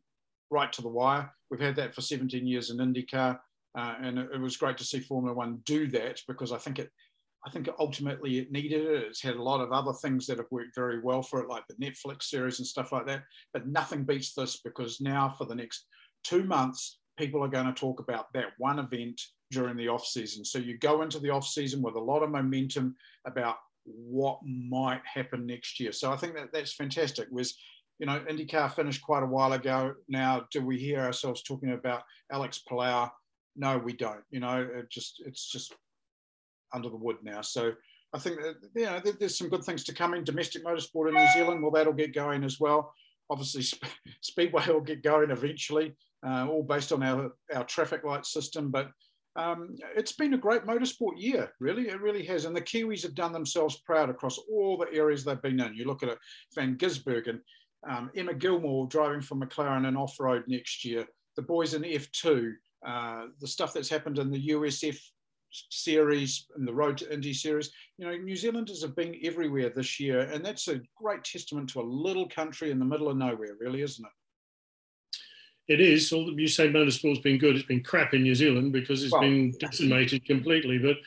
right 0.50 0.72
to 0.72 0.82
the 0.82 0.88
wire. 0.88 1.30
We've 1.50 1.60
had 1.60 1.76
that 1.76 1.94
for 1.94 2.02
17 2.02 2.48
years 2.48 2.70
in 2.70 2.78
IndyCar, 2.78 3.40
uh, 3.78 3.96
and 4.02 4.20
it, 4.20 4.30
it, 4.36 4.40
was 4.40 4.56
great 4.56 4.78
to 4.78 4.86
see 4.86 5.02
Formula 5.02 5.36
One 5.36 5.62
do 5.66 5.88
that 5.88 6.22
because 6.28 6.54
I 6.54 6.58
think 6.58 6.80
it, 6.80 6.90
I 7.46 7.50
think 7.50 7.68
ultimately 7.80 8.40
it 8.40 8.52
needed 8.52 8.86
it. 8.86 9.04
It's 9.04 9.22
had 9.22 9.36
a 9.36 9.44
lot 9.44 9.60
of 9.60 9.74
other 9.74 9.94
things 9.94 10.28
that 10.28 10.38
have 10.38 10.52
worked 10.52 10.76
very 10.76 11.02
well 11.02 11.22
for 11.22 11.42
it, 11.42 11.50
like 11.50 11.64
the 11.68 11.86
Netflix 11.86 12.24
series 12.24 12.60
and 12.60 12.68
stuff 12.68 12.94
like 12.94 13.08
that. 13.08 13.24
But 13.52 13.68
nothing 13.68 14.04
beats 14.04 14.34
this 14.34 14.62
because 14.64 15.02
now 15.02 15.34
for 15.38 15.46
the 15.46 15.56
next 15.56 15.88
two 16.24 16.44
months, 16.44 17.00
people 17.18 17.44
are 17.44 17.50
going 17.50 17.66
to 17.66 17.74
talk 17.74 18.00
about 18.00 18.32
that 18.34 18.54
one 18.58 18.80
event 18.80 19.20
during 19.52 19.78
the 19.78 19.88
off 19.88 20.06
season. 20.06 20.44
So 20.44 20.58
you 20.58 20.78
go 20.78 21.02
into 21.02 21.20
the 21.20 21.30
off 21.30 21.46
season 21.46 21.82
with 21.82 21.96
a 21.96 22.00
lot 22.00 22.24
of 22.24 22.32
momentum 22.32 22.96
about 23.26 23.58
what 23.86 24.40
might 24.44 25.02
happen 25.06 25.46
next 25.46 25.80
year. 25.80 25.92
So 25.92 26.12
I 26.12 26.18
think 26.18 26.36
that 26.36 26.52
that's 26.54 26.74
fantastic. 26.74 27.28
Was 27.32 27.56
you 28.00 28.06
know 28.06 28.20
IndyCar 28.30 28.74
finished 28.74 29.02
quite 29.02 29.24
a 29.24 29.28
while 29.28 29.54
ago. 29.54 29.94
Now 30.08 30.46
do 30.52 30.66
we 30.66 30.78
hear 30.78 31.02
ourselves 31.02 31.44
talking 31.44 31.72
about 31.72 32.04
Alex 32.32 32.64
Palou? 32.68 33.08
No, 33.56 33.78
we 33.78 33.94
don't. 33.94 34.24
You 34.30 34.40
know, 34.40 34.68
it 34.74 34.90
just 34.90 35.22
it's 35.26 35.52
just 35.52 35.74
under 36.74 36.90
the 36.90 36.98
wood 36.98 37.18
now. 37.22 37.42
So 37.42 37.74
I 38.14 38.20
think 38.20 38.38
that, 38.38 38.56
you 38.76 38.86
know 38.86 39.00
there's 39.20 39.38
some 39.38 39.50
good 39.50 39.64
things 39.64 39.84
to 39.86 39.94
come 39.94 40.14
in 40.14 40.24
domestic 40.24 40.66
motorsport 40.66 41.10
in 41.10 41.16
New 41.16 41.28
Zealand. 41.34 41.62
Well, 41.62 41.72
that'll 41.72 41.94
get 41.94 42.14
going 42.14 42.44
as 42.44 42.60
well. 42.60 42.94
Obviously, 43.30 43.64
Speedway 44.22 44.64
will 44.68 44.82
get 44.82 45.04
going 45.04 45.32
eventually, 45.32 45.96
uh, 46.26 46.48
all 46.50 46.64
based 46.64 46.92
on 46.92 47.02
our, 47.02 47.32
our 47.54 47.64
traffic 47.64 48.04
light 48.04 48.26
system. 48.26 48.70
But 48.70 48.92
um, 49.36 49.76
it's 49.96 50.12
been 50.12 50.34
a 50.34 50.38
great 50.38 50.64
motorsport 50.64 51.14
year, 51.18 51.54
really. 51.60 51.88
It 51.90 52.02
really 52.02 52.26
has. 52.26 52.46
And 52.46 52.56
the 52.56 52.62
Kiwis 52.62 53.04
have 53.04 53.16
done 53.16 53.32
themselves 53.32 53.82
proud 53.86 54.10
across 54.10 54.38
all 54.38 54.78
the 54.78 54.92
areas 54.94 55.24
they've 55.24 55.42
been 55.42 55.60
in. 55.60 55.74
You 55.74 55.86
look 55.86 56.04
at 56.04 56.10
it, 56.10 56.20
Van 56.56 56.78
Gisbergen, 56.78 57.40
um, 57.90 58.12
Emma 58.16 58.34
Gilmour 58.34 58.88
driving 58.90 59.22
for 59.22 59.36
McLaren 59.36 59.88
in 59.88 59.96
off 59.96 60.20
road 60.20 60.44
next 60.48 60.84
year, 60.84 61.06
the 61.36 61.42
boys 61.42 61.74
in 61.74 61.84
F2, 61.84 62.54
uh, 62.86 63.28
the 63.40 63.48
stuff 63.48 63.74
that's 63.74 63.90
happened 63.90 64.20
in 64.20 64.32
the 64.32 64.50
USF 64.50 65.00
series 65.70 66.48
and 66.56 66.68
the 66.68 66.74
Road 66.74 66.98
to 66.98 67.14
Indy 67.14 67.34
series. 67.34 67.72
You 67.98 68.06
know, 68.06 68.16
New 68.16 68.36
Zealanders 68.36 68.82
have 68.82 68.96
been 68.96 69.20
everywhere 69.24 69.70
this 69.70 70.00
year, 70.00 70.22
and 70.22 70.44
that's 70.44 70.68
a 70.68 70.82
great 70.96 71.24
testament 71.24 71.70
to 71.70 71.82
a 71.82 71.84
little 71.84 72.28
country 72.28 72.72
in 72.72 72.80
the 72.80 72.86
middle 72.86 73.10
of 73.10 73.18
nowhere, 73.18 73.56
really, 73.60 73.82
isn't 73.82 74.06
it? 74.06 74.12
It 75.72 75.80
is. 75.80 76.12
All 76.12 76.30
you 76.40 76.48
say 76.48 76.68
motorsport's 76.68 77.20
been 77.20 77.38
good. 77.38 77.56
It's 77.56 77.66
been 77.66 77.84
crap 77.84 78.14
in 78.14 78.24
New 78.24 78.36
Zealand 78.36 78.74
because 78.74 79.04
it's 79.04 79.14
well, 79.14 79.22
been 79.22 79.52
decimated 79.52 80.26
completely. 80.26 80.78
But 80.78 80.98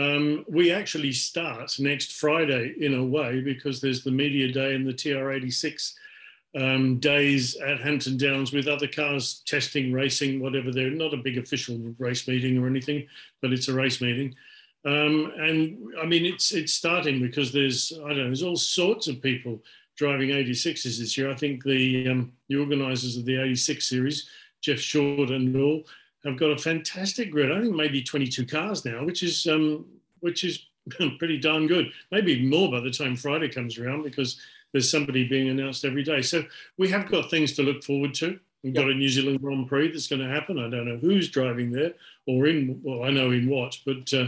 um, 0.00 0.44
we 0.48 0.72
actually 0.72 1.12
start 1.12 1.78
next 1.78 2.12
Friday 2.14 2.74
in 2.80 2.94
a 2.94 3.04
way 3.04 3.40
because 3.40 3.80
there's 3.80 4.02
the 4.02 4.10
media 4.10 4.50
day 4.50 4.74
and 4.74 4.86
the 4.86 4.94
TR86 4.94 5.94
um, 6.56 6.98
days 6.98 7.56
at 7.56 7.80
Hampton 7.80 8.16
Downs 8.16 8.52
with 8.52 8.68
other 8.68 8.88
cars 8.88 9.42
testing, 9.46 9.92
racing, 9.92 10.40
whatever. 10.40 10.72
They're 10.72 10.90
not 10.90 11.12
a 11.12 11.18
big 11.18 11.36
official 11.36 11.78
race 11.98 12.26
meeting 12.26 12.58
or 12.58 12.66
anything, 12.66 13.06
but 13.42 13.52
it's 13.52 13.68
a 13.68 13.74
race 13.74 14.00
meeting. 14.00 14.34
Um, 14.86 15.32
and 15.36 15.92
I 16.00 16.06
mean, 16.06 16.24
it's 16.24 16.52
it's 16.52 16.72
starting 16.72 17.20
because 17.20 17.52
there's 17.52 17.92
I 18.04 18.08
don't 18.08 18.18
know, 18.18 18.24
there's 18.26 18.44
all 18.44 18.56
sorts 18.56 19.08
of 19.08 19.20
people 19.20 19.60
driving 19.96 20.30
86s 20.30 20.98
this 20.98 21.16
year. 21.18 21.30
I 21.30 21.34
think 21.34 21.64
the 21.64 22.08
um, 22.08 22.32
the 22.48 22.56
organisers 22.56 23.16
of 23.16 23.24
the 23.24 23.40
86 23.40 23.88
series, 23.88 24.28
Jeff 24.60 24.78
Short 24.78 25.30
and 25.30 25.56
all, 25.56 25.84
have 26.24 26.38
got 26.38 26.50
a 26.50 26.58
fantastic 26.58 27.30
grid. 27.30 27.52
I 27.52 27.60
think 27.60 27.74
maybe 27.74 28.02
22 28.02 28.46
cars 28.46 28.84
now, 28.84 29.04
which 29.04 29.22
is 29.22 29.46
um, 29.46 29.86
which 30.20 30.44
is 30.44 30.66
pretty 31.18 31.38
darn 31.38 31.66
good. 31.66 31.90
Maybe 32.10 32.46
more 32.46 32.70
by 32.70 32.80
the 32.80 32.90
time 32.90 33.16
Friday 33.16 33.48
comes 33.48 33.78
around 33.78 34.02
because 34.02 34.40
there's 34.72 34.90
somebody 34.90 35.26
being 35.26 35.48
announced 35.48 35.84
every 35.84 36.02
day. 36.02 36.22
So 36.22 36.44
we 36.76 36.88
have 36.90 37.10
got 37.10 37.30
things 37.30 37.52
to 37.54 37.62
look 37.62 37.82
forward 37.82 38.14
to. 38.14 38.38
We've 38.62 38.74
got 38.74 38.90
a 38.90 38.94
New 38.94 39.08
Zealand 39.08 39.40
Grand 39.40 39.68
Prix 39.68 39.92
that's 39.92 40.08
going 40.08 40.22
to 40.22 40.28
happen. 40.28 40.58
I 40.58 40.68
don't 40.68 40.86
know 40.86 40.96
who's 40.96 41.30
driving 41.30 41.70
there 41.70 41.92
or 42.26 42.46
in, 42.46 42.80
well, 42.82 43.04
I 43.04 43.10
know 43.10 43.30
in 43.30 43.48
what, 43.48 43.78
but 43.86 44.12
uh, 44.12 44.26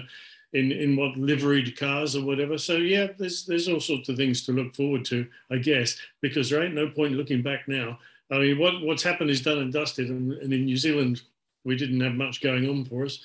in 0.52 0.72
in 0.72 0.96
what 0.96 1.16
liveried 1.16 1.76
cars 1.76 2.16
or 2.16 2.24
whatever. 2.24 2.58
So 2.58 2.76
yeah, 2.76 3.08
there's 3.18 3.44
there's 3.44 3.68
all 3.68 3.80
sorts 3.80 4.08
of 4.08 4.16
things 4.16 4.44
to 4.44 4.52
look 4.52 4.74
forward 4.74 5.04
to, 5.06 5.26
I 5.50 5.58
guess, 5.58 5.96
because 6.22 6.48
there 6.48 6.62
ain't 6.62 6.74
no 6.74 6.88
point 6.88 7.14
looking 7.14 7.42
back 7.42 7.68
now. 7.68 7.98
I 8.30 8.38
mean, 8.38 8.58
what 8.58 8.82
what's 8.82 9.02
happened 9.02 9.30
is 9.30 9.42
done 9.42 9.58
and 9.58 9.72
dusted, 9.72 10.08
and, 10.08 10.32
and 10.32 10.52
in 10.52 10.64
New 10.64 10.76
Zealand 10.76 11.22
we 11.64 11.76
didn't 11.76 12.00
have 12.00 12.14
much 12.14 12.40
going 12.40 12.68
on 12.68 12.84
for 12.84 13.04
us, 13.04 13.20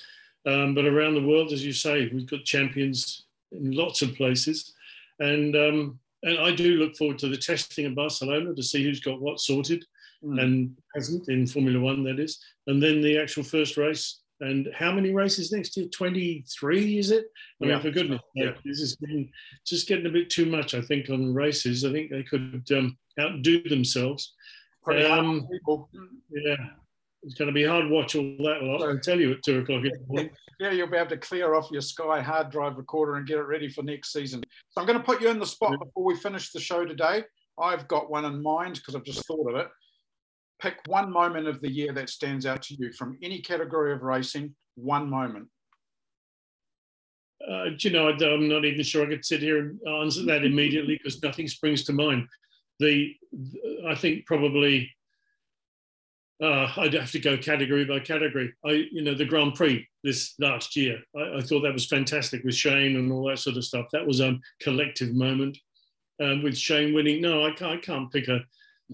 um, 0.46 0.74
but 0.74 0.84
around 0.84 1.14
the 1.14 1.26
world, 1.26 1.52
as 1.52 1.64
you 1.64 1.72
say, 1.72 2.10
we've 2.12 2.28
got 2.28 2.44
champions 2.44 3.24
in 3.52 3.72
lots 3.72 4.02
of 4.02 4.14
places, 4.14 4.74
and 5.18 5.56
um, 5.56 5.98
and 6.22 6.38
I 6.38 6.54
do 6.54 6.76
look 6.76 6.96
forward 6.96 7.18
to 7.20 7.28
the 7.28 7.36
testing 7.36 7.86
in 7.86 7.94
Barcelona 7.94 8.54
to 8.54 8.62
see 8.62 8.82
who's 8.82 9.00
got 9.00 9.20
what 9.20 9.40
sorted. 9.40 9.84
Mm. 10.22 10.42
And 10.42 10.76
hasn't 10.94 11.28
in 11.28 11.46
Formula 11.46 11.78
One, 11.78 12.02
that 12.04 12.18
is, 12.18 12.38
and 12.66 12.82
then 12.82 13.02
the 13.02 13.18
actual 13.18 13.42
first 13.42 13.76
race 13.76 14.20
and 14.44 14.68
how 14.74 14.92
many 14.92 15.12
races 15.12 15.52
next 15.52 15.76
year? 15.76 15.86
23, 15.88 16.98
is 16.98 17.10
it? 17.10 17.26
I 17.62 17.66
mean, 17.66 17.80
for 17.80 17.90
goodness 17.90 18.20
yeah. 18.34 18.52
sake, 18.52 18.62
this 18.64 18.80
is 18.80 18.96
getting, 18.96 19.30
just 19.66 19.88
getting 19.88 20.06
a 20.06 20.10
bit 20.10 20.30
too 20.30 20.46
much, 20.46 20.74
I 20.74 20.80
think, 20.80 21.08
on 21.10 21.32
races. 21.32 21.84
I 21.84 21.92
think 21.92 22.10
they 22.10 22.22
could 22.22 22.64
um, 22.76 22.96
outdo 23.18 23.62
themselves. 23.68 24.34
Um, 24.86 25.48
yeah, 26.30 26.56
it's 27.22 27.34
going 27.34 27.46
to 27.46 27.52
be 27.52 27.64
hard 27.64 27.84
to 27.84 27.90
watch 27.90 28.16
all 28.16 28.36
that 28.40 28.62
lot. 28.62 28.82
I 28.82 28.92
can 28.92 29.00
tell 29.00 29.18
you 29.18 29.32
at 29.32 29.42
two 29.42 29.60
o'clock 29.60 29.84
in 29.84 29.92
the 29.92 30.06
morning. 30.06 30.30
Yeah, 30.60 30.72
you'll 30.72 30.90
be 30.90 30.98
able 30.98 31.10
to 31.10 31.16
clear 31.16 31.54
off 31.54 31.70
your 31.72 31.80
Sky 31.80 32.20
hard 32.20 32.50
drive 32.50 32.76
recorder 32.76 33.16
and 33.16 33.26
get 33.26 33.38
it 33.38 33.42
ready 33.42 33.68
for 33.68 33.82
next 33.82 34.12
season. 34.12 34.42
So 34.70 34.80
I'm 34.80 34.86
going 34.86 34.98
to 34.98 35.04
put 35.04 35.20
you 35.20 35.28
in 35.30 35.38
the 35.38 35.46
spot 35.46 35.78
before 35.80 36.04
we 36.04 36.16
finish 36.16 36.52
the 36.52 36.60
show 36.60 36.84
today. 36.84 37.24
I've 37.58 37.88
got 37.88 38.10
one 38.10 38.24
in 38.24 38.42
mind 38.42 38.74
because 38.74 38.94
I've 38.94 39.04
just 39.04 39.26
thought 39.26 39.48
of 39.48 39.56
it 39.56 39.68
pick 40.60 40.78
one 40.86 41.10
moment 41.10 41.46
of 41.46 41.60
the 41.60 41.70
year 41.70 41.92
that 41.92 42.08
stands 42.08 42.46
out 42.46 42.62
to 42.62 42.74
you 42.74 42.92
from 42.92 43.18
any 43.22 43.40
category 43.40 43.92
of 43.92 44.02
racing, 44.02 44.54
one 44.76 45.08
moment. 45.08 45.48
Uh, 47.46 47.70
you 47.78 47.90
know, 47.90 48.08
I'm 48.08 48.48
not 48.48 48.64
even 48.64 48.82
sure 48.82 49.04
I 49.04 49.08
could 49.08 49.24
sit 49.24 49.40
here 49.40 49.58
and 49.58 49.78
answer 49.86 50.24
that 50.24 50.44
immediately 50.44 50.96
because 50.96 51.22
nothing 51.22 51.48
springs 51.48 51.84
to 51.84 51.92
mind. 51.92 52.26
The, 52.80 53.14
I 53.86 53.94
think 53.94 54.24
probably 54.26 54.90
uh, 56.42 56.72
I'd 56.76 56.94
have 56.94 57.12
to 57.12 57.18
go 57.18 57.36
category 57.36 57.84
by 57.84 58.00
category. 58.00 58.52
I, 58.64 58.88
you 58.90 59.02
know, 59.02 59.14
the 59.14 59.24
Grand 59.24 59.54
Prix 59.54 59.86
this 60.02 60.34
last 60.38 60.74
year, 60.74 60.98
I, 61.16 61.38
I, 61.38 61.40
thought 61.42 61.60
that 61.60 61.72
was 61.72 61.86
fantastic 61.86 62.42
with 62.44 62.54
Shane 62.54 62.96
and 62.96 63.12
all 63.12 63.28
that 63.28 63.38
sort 63.38 63.56
of 63.56 63.64
stuff. 63.64 63.86
That 63.92 64.06
was 64.06 64.20
a 64.20 64.38
collective 64.60 65.14
moment. 65.14 65.56
Um, 66.22 66.42
with 66.42 66.56
Shane 66.56 66.94
winning, 66.94 67.20
no, 67.20 67.44
I 67.44 67.50
can't, 67.50 67.72
I 67.72 67.76
can't 67.76 68.10
pick 68.10 68.28
a, 68.28 68.40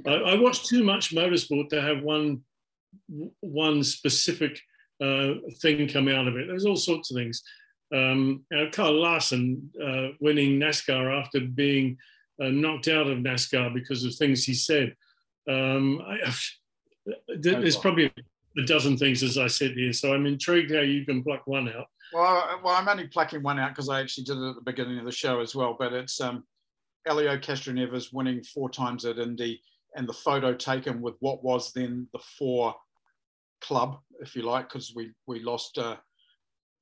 I, 0.07 0.13
I 0.13 0.35
watch 0.39 0.67
too 0.67 0.85
much 0.85 1.15
motorsport 1.15 1.69
to 1.71 1.81
have 1.81 2.03
one 2.03 2.43
one 3.41 3.83
specific 3.85 4.61
uh, 5.03 5.35
thing 5.61 5.89
coming 5.89 6.15
out 6.15 6.29
of 6.29 6.37
it. 6.37 6.47
There's 6.49 6.67
all 6.67 6.77
sorts 6.77 7.11
of 7.11 7.17
things. 7.17 7.43
Um, 7.93 8.45
Kyle 8.73 8.93
Larson 8.93 9.71
uh, 9.83 10.09
winning 10.21 10.61
NASCAR 10.61 11.21
after 11.21 11.41
being 11.41 11.97
uh, 12.43 12.49
knocked 12.49 12.89
out 12.89 13.09
of 13.09 13.19
NASCAR 13.19 13.75
because 13.75 14.05
of 14.05 14.15
things 14.15 14.45
he 14.45 14.55
said. 14.55 14.95
Um, 15.49 16.01
I, 16.07 16.33
there's 17.39 17.77
probably 17.77 18.13
a 18.57 18.63
dozen 18.63 18.97
things 18.97 19.23
as 19.23 19.39
I 19.39 19.47
said 19.47 19.73
here. 19.73 19.93
So 19.93 20.15
I'm 20.15 20.27
intrigued 20.27 20.75
how 20.75 20.81
you 20.81 21.05
can 21.05 21.23
pluck 21.23 21.47
one 21.47 21.69
out. 21.69 21.87
Well, 22.13 22.61
well, 22.65 22.75
I'm 22.75 22.89
only 22.89 23.07
plucking 23.07 23.43
one 23.43 23.59
out 23.59 23.71
because 23.71 23.89
I 23.89 24.01
actually 24.01 24.25
did 24.25 24.37
it 24.37 24.49
at 24.51 24.55
the 24.57 24.63
beginning 24.63 24.99
of 24.99 25.05
the 25.05 25.13
show 25.13 25.41
as 25.41 25.55
well. 25.55 25.77
But 25.79 25.93
it's 25.93 26.21
um, 26.21 26.45
Elio 27.07 27.37
Castroneves 27.39 28.13
winning 28.13 28.43
four 28.43 28.69
times 28.69 29.05
at 29.05 29.19
Indy, 29.19 29.63
and 29.97 30.09
the 30.09 30.13
photo 30.13 30.55
taken 30.55 31.01
with 31.01 31.15
what 31.21 31.43
was 31.43 31.73
then 31.73 32.07
the 32.13 32.21
four 32.39 32.75
club, 33.61 33.99
if 34.21 34.35
you 34.35 34.43
like, 34.43 34.69
because 34.69 34.93
we 34.95 35.13
we 35.27 35.41
lost 35.41 35.79
uh, 35.79 35.97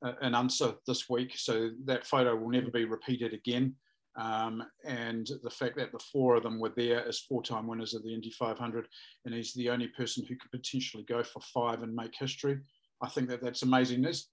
Al 0.05 0.35
Unser 0.35 0.75
this 0.87 1.09
week, 1.09 1.33
so 1.37 1.71
that 1.85 2.07
photo 2.07 2.37
will 2.37 2.51
never 2.51 2.71
be 2.71 2.85
repeated 2.85 3.33
again. 3.33 3.75
Um, 4.17 4.65
and 4.85 5.31
the 5.45 5.51
fact 5.51 5.77
that 5.77 5.93
the 5.93 6.05
four 6.13 6.35
of 6.35 6.43
them 6.43 6.59
were 6.59 6.73
there 6.77 7.07
as 7.07 7.21
four-time 7.21 7.69
winners 7.69 7.95
of 7.95 8.03
the 8.03 8.13
Indy 8.13 8.31
500, 8.31 8.89
and 9.25 9.35
he's 9.35 9.55
the 9.55 9.71
only 9.71 9.89
person 9.89 10.25
who 10.25 10.35
could 10.35 10.51
potentially 10.51 11.05
go 11.05 11.23
for 11.23 11.41
five 11.41 11.83
and 11.83 11.95
make 11.95 12.15
history. 12.19 12.59
I 13.01 13.09
think 13.09 13.29
that 13.29 13.41
that's 13.41 13.63
amazing. 13.63 14.05
Is 14.05 14.29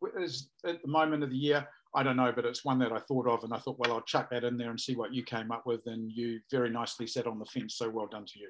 at 0.65 0.81
the 0.81 0.87
moment 0.87 1.23
of 1.23 1.29
the 1.29 1.37
year, 1.37 1.67
I 1.93 2.01
don't 2.01 2.17
know, 2.17 2.31
but 2.35 2.45
it's 2.45 2.65
one 2.65 2.79
that 2.79 2.91
I 2.91 2.99
thought 2.99 3.27
of, 3.27 3.43
and 3.43 3.53
I 3.53 3.57
thought, 3.57 3.77
well, 3.77 3.93
I'll 3.93 4.01
chuck 4.01 4.29
that 4.31 4.43
in 4.43 4.57
there 4.57 4.71
and 4.71 4.79
see 4.79 4.95
what 4.95 5.13
you 5.13 5.23
came 5.23 5.51
up 5.51 5.67
with, 5.67 5.85
and 5.85 6.11
you 6.11 6.39
very 6.49 6.71
nicely 6.71 7.05
sat 7.05 7.27
on 7.27 7.37
the 7.37 7.45
fence. 7.45 7.75
So 7.75 7.87
well 7.87 8.07
done 8.07 8.25
to 8.25 8.39
you. 8.39 8.49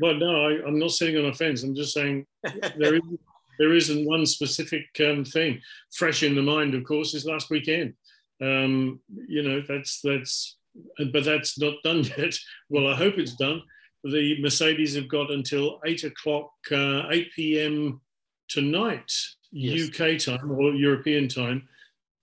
Well, 0.00 0.14
no, 0.14 0.48
I, 0.48 0.68
am 0.68 0.78
not 0.78 0.90
sitting 0.90 1.16
on 1.16 1.30
a 1.30 1.34
fence. 1.34 1.62
I'm 1.62 1.74
just 1.74 1.94
saying 1.94 2.26
there 2.76 2.96
is 2.96 3.02
there 3.58 3.72
isn't 3.72 4.06
one 4.06 4.26
specific 4.26 4.86
um, 5.00 5.24
thing 5.24 5.60
fresh 5.94 6.22
in 6.22 6.34
the 6.34 6.42
mind. 6.42 6.74
Of 6.74 6.84
course, 6.84 7.14
is 7.14 7.24
last 7.24 7.50
weekend. 7.50 7.94
Um, 8.42 9.00
you 9.28 9.42
know, 9.42 9.62
that's 9.66 10.00
that's, 10.02 10.56
but 11.12 11.24
that's 11.24 11.58
not 11.58 11.74
done 11.82 12.04
yet. 12.18 12.34
Well, 12.68 12.86
I 12.86 12.94
hope 12.94 13.18
it's 13.18 13.36
done. 13.36 13.62
The 14.04 14.40
Mercedes 14.40 14.94
have 14.94 15.08
got 15.08 15.30
until 15.30 15.80
eight 15.84 16.04
o'clock, 16.04 16.50
uh, 16.70 17.08
eight 17.10 17.32
p.m. 17.34 18.00
tonight, 18.48 19.10
yes. 19.50 19.88
UK 19.88 20.18
time 20.18 20.50
or 20.50 20.72
European 20.72 21.28
time, 21.28 21.66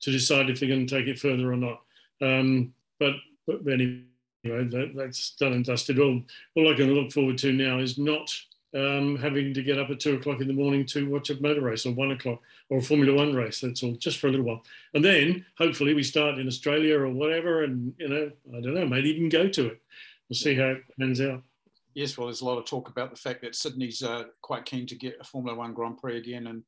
to 0.02 0.12
decide 0.12 0.50
if 0.50 0.60
they're 0.60 0.70
going 0.70 0.88
to 0.88 0.96
take 0.96 1.08
it 1.08 1.20
further 1.20 1.52
or 1.52 1.58
not. 1.58 1.82
Um, 2.22 2.74
but, 3.00 3.16
but 3.48 3.68
anyway, 3.68 4.04
that, 4.44 4.94
that's 4.96 5.32
done 5.32 5.54
and 5.54 5.66
dusted. 5.66 6.00
All, 6.00 6.22
all 6.56 6.72
I 6.72 6.76
can 6.76 6.94
look 6.94 7.12
forward 7.12 7.38
to 7.40 7.54
now 7.54 7.80
is 7.80 7.98
not 7.98 8.34
um, 8.76 9.18
having 9.18 9.54
to 9.54 9.64
get 9.64 9.80
up 9.80 9.90
at 9.90 10.00
two 10.00 10.16
o'clock 10.16 10.42
in 10.42 10.48
the 10.48 10.54
morning 10.54 10.86
to 10.88 11.10
watch 11.10 11.30
a 11.30 11.42
motor 11.42 11.62
race 11.62 11.86
or 11.86 11.94
one 11.94 12.12
o'clock 12.12 12.42
or 12.70 12.80
a 12.80 12.82
Formula 12.82 13.16
One 13.16 13.34
race. 13.34 13.62
That's 13.62 13.84
all, 13.84 13.94
just 13.94 14.18
for 14.18 14.28
a 14.28 14.32
little 14.32 14.46
while. 14.46 14.64
And 14.94 15.06
then 15.06 15.46
hopefully 15.58 15.94
we 15.94 16.04
start 16.04 16.40
in 16.40 16.48
Australia 16.48 17.00
or 17.00 17.10
whatever, 17.10 17.64
and 17.64 17.94
you 17.98 18.10
know, 18.10 18.32
I 18.56 18.62
don't 18.62 18.74
know, 18.74 18.88
maybe 18.88 19.12
even 19.12 19.30
go 19.30 19.48
to 19.48 19.68
it. 19.68 19.82
We'll 20.30 20.38
see 20.38 20.56
how 20.56 20.68
it 20.68 20.84
pans 21.00 21.22
out. 21.22 21.44
Yes, 21.94 22.18
well, 22.18 22.28
there's 22.28 22.42
a 22.42 22.46
lot 22.46 22.58
of 22.58 22.66
talk 22.66 22.90
about 22.90 23.12
the 23.12 23.20
fact 23.20 23.42
that 23.44 23.56
Sydney's 23.56 24.02
uh, 24.02 24.24
quite 24.42 24.66
keen 24.66 24.88
to 24.88 24.96
get 24.96 25.18
a 25.22 25.24
Formula 25.24 25.56
One 25.58 25.74
Grand 25.74 26.00
Prix 26.00 26.18
again 26.18 26.48
and 26.48 26.64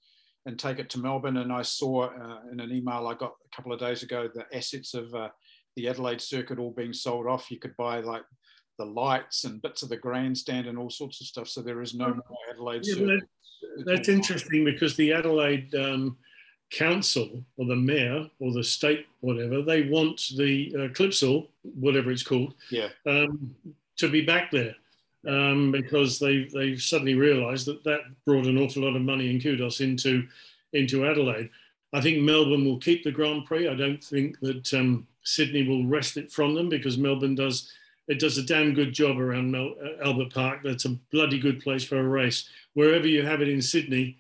and 0.48 0.60
take 0.60 0.78
it 0.78 0.92
to 0.92 1.00
Melbourne. 1.00 1.38
And 1.38 1.52
I 1.52 1.64
saw 1.64 2.04
uh, 2.04 2.42
in 2.52 2.60
an 2.60 2.72
email 2.72 3.08
I 3.08 3.16
got 3.16 3.34
a 3.52 3.56
couple 3.56 3.74
of 3.74 3.80
days 3.80 4.04
ago 4.04 4.30
the 4.32 4.46
assets 4.56 4.94
of 4.94 5.14
uh, 5.16 5.30
the 5.76 5.88
Adelaide 5.88 6.22
circuit 6.22 6.60
all 6.60 6.72
being 6.72 6.94
sold 6.94 7.28
off. 7.28 7.52
You 7.52 7.60
could 7.60 7.76
buy 7.78 8.00
like 8.00 8.24
the 8.78 8.86
lights 8.86 9.44
and 9.44 9.62
bits 9.62 9.84
of 9.84 9.90
the 9.90 9.98
grandstand 9.98 10.68
and 10.68 10.78
all 10.78 10.90
sorts 10.90 11.22
of 11.22 11.28
stuff. 11.28 11.48
So 11.48 11.62
there 11.62 11.82
is 11.82 11.94
no 11.94 12.08
more 12.08 12.38
Adelaide. 12.50 12.82
Yeah, 12.86 13.18
that's 13.86 14.10
interesting 14.10 14.66
because 14.66 14.96
the 14.96 15.14
Adelaide 15.14 15.74
um, 15.76 16.18
council 16.70 17.44
or 17.58 17.66
the 17.66 17.76
mayor 17.76 18.30
or 18.40 18.52
the 18.54 18.64
state, 18.64 19.06
whatever, 19.22 19.62
they 19.62 19.84
want 19.84 20.32
the 20.38 20.74
uh, 20.76 20.88
Clipsal, 20.90 21.48
whatever 21.62 22.12
it's 22.12 22.24
called, 22.24 22.54
yeah, 22.70 22.90
um, 23.06 23.56
to 23.98 24.10
be 24.10 24.22
back 24.22 24.52
there. 24.52 24.76
Um, 25.28 25.72
because 25.72 26.20
they 26.20 26.44
they 26.54 26.78
suddenly 26.78 27.16
realised 27.16 27.66
that 27.66 27.84
that 27.84 28.02
brought 28.26 28.46
an 28.46 28.60
awful 28.60 28.84
lot 28.84 28.96
of 28.96 29.02
money 29.02 29.32
and 29.32 29.42
kudos 29.42 29.82
into 29.82 30.28
into 30.74 31.08
Adelaide. 31.08 31.50
I 31.94 32.02
think 32.02 32.20
Melbourne 32.20 32.64
will 32.64 32.78
keep 32.78 33.04
the 33.04 33.12
Grand 33.12 33.46
Prix. 33.46 33.68
I 33.68 33.74
don't 33.74 34.04
think 34.04 34.40
that 34.42 34.72
um, 34.76 35.08
Sydney 35.26 35.68
will 35.68 35.86
wrest 35.86 36.18
it 36.18 36.32
from 36.32 36.54
them 36.54 36.70
because 36.70 36.98
Melbourne 36.98 37.36
does 37.36 37.72
it 38.08 38.20
does 38.20 38.38
a 38.38 38.44
damn 38.44 38.74
good 38.74 38.94
job 38.94 39.20
around 39.20 39.52
Mel- 39.52 39.76
uh, 39.84 40.06
Albert 40.06 40.34
Park. 40.34 40.60
That's 40.64 40.86
a 40.86 40.98
bloody 41.12 41.40
good 41.40 41.62
place 41.62 41.84
for 41.84 41.98
a 41.98 42.08
race. 42.08 42.48
Wherever 42.74 43.08
you 43.08 43.26
have 43.26 43.42
it 43.42 43.50
in 43.50 43.62
Sydney, 43.62 44.20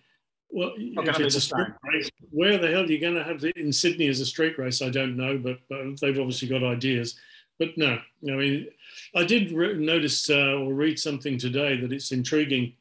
well, 0.49 0.73
if 0.77 1.19
it's 1.19 1.35
a 1.35 1.41
street 1.41 1.67
race, 1.83 2.09
where 2.31 2.57
the 2.57 2.71
hell 2.71 2.83
are 2.83 2.87
you 2.87 2.99
going 2.99 3.15
to 3.15 3.23
have 3.23 3.43
it 3.43 3.57
in 3.57 3.71
Sydney 3.71 4.07
as 4.07 4.21
a 4.21 4.25
street 4.25 4.57
race? 4.57 4.81
I 4.81 4.89
don't 4.89 5.17
know, 5.17 5.37
but, 5.37 5.59
but 5.69 5.99
they've 5.99 6.17
obviously 6.17 6.47
got 6.47 6.63
ideas. 6.63 7.15
But 7.59 7.77
no, 7.77 7.99
I 8.27 8.31
mean, 8.31 8.67
I 9.15 9.23
did 9.23 9.51
re- 9.51 9.77
notice 9.77 10.29
uh, 10.29 10.55
or 10.57 10.73
read 10.73 10.97
something 10.99 11.37
today 11.37 11.77
that 11.77 11.91
it's 11.91 12.11
intriguing 12.11 12.73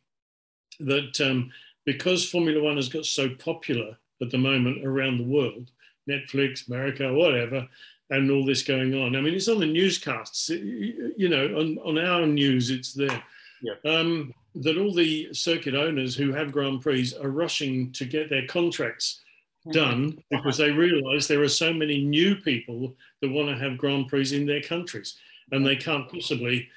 that 0.80 1.20
um, 1.20 1.50
because 1.84 2.28
Formula 2.28 2.62
One 2.62 2.76
has 2.76 2.88
got 2.88 3.06
so 3.06 3.28
popular 3.28 3.96
at 4.22 4.30
the 4.30 4.38
moment 4.38 4.86
around 4.86 5.18
the 5.18 5.24
world, 5.24 5.70
Netflix, 6.08 6.66
America, 6.68 7.12
whatever, 7.12 7.68
and 8.16 8.30
all 8.30 8.44
this 8.44 8.62
going 8.62 8.94
on. 8.94 9.16
I 9.16 9.20
mean, 9.20 9.34
it's 9.34 9.48
on 9.48 9.60
the 9.60 9.66
newscasts. 9.66 10.48
You 10.48 11.28
know, 11.28 11.46
on, 11.58 11.78
on 11.78 11.98
our 11.98 12.26
news, 12.26 12.70
it's 12.70 12.92
there. 12.92 13.22
Yeah. 13.62 13.74
Um, 13.84 14.34
that 14.56 14.78
all 14.78 14.92
the 14.92 15.32
circuit 15.32 15.74
owners 15.74 16.14
who 16.14 16.32
have 16.32 16.52
Grand 16.52 16.80
Prix 16.80 17.12
are 17.20 17.30
rushing 17.30 17.90
to 17.92 18.04
get 18.04 18.30
their 18.30 18.46
contracts 18.46 19.20
mm-hmm. 19.66 19.72
done 19.72 20.18
because 20.30 20.56
they 20.56 20.70
realise 20.70 21.26
there 21.26 21.42
are 21.42 21.48
so 21.48 21.72
many 21.72 22.04
new 22.04 22.36
people 22.36 22.94
that 23.20 23.30
want 23.30 23.48
to 23.48 23.56
have 23.56 23.78
Grand 23.78 24.08
Prix 24.08 24.34
in 24.34 24.46
their 24.46 24.62
countries, 24.62 25.16
and 25.50 25.66
they 25.66 25.76
can't 25.76 26.10
possibly 26.10 26.68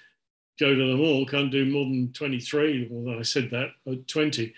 go 0.59 0.73
to 0.73 0.87
them 0.87 1.01
all. 1.01 1.25
Can't 1.25 1.51
do 1.51 1.65
more 1.65 1.85
than 1.85 2.11
twenty 2.13 2.39
three. 2.39 2.89
Although 2.91 3.19
I 3.19 3.23
said 3.23 3.51
that, 3.51 3.69
uh, 3.89 3.95
twenty. 4.07 4.53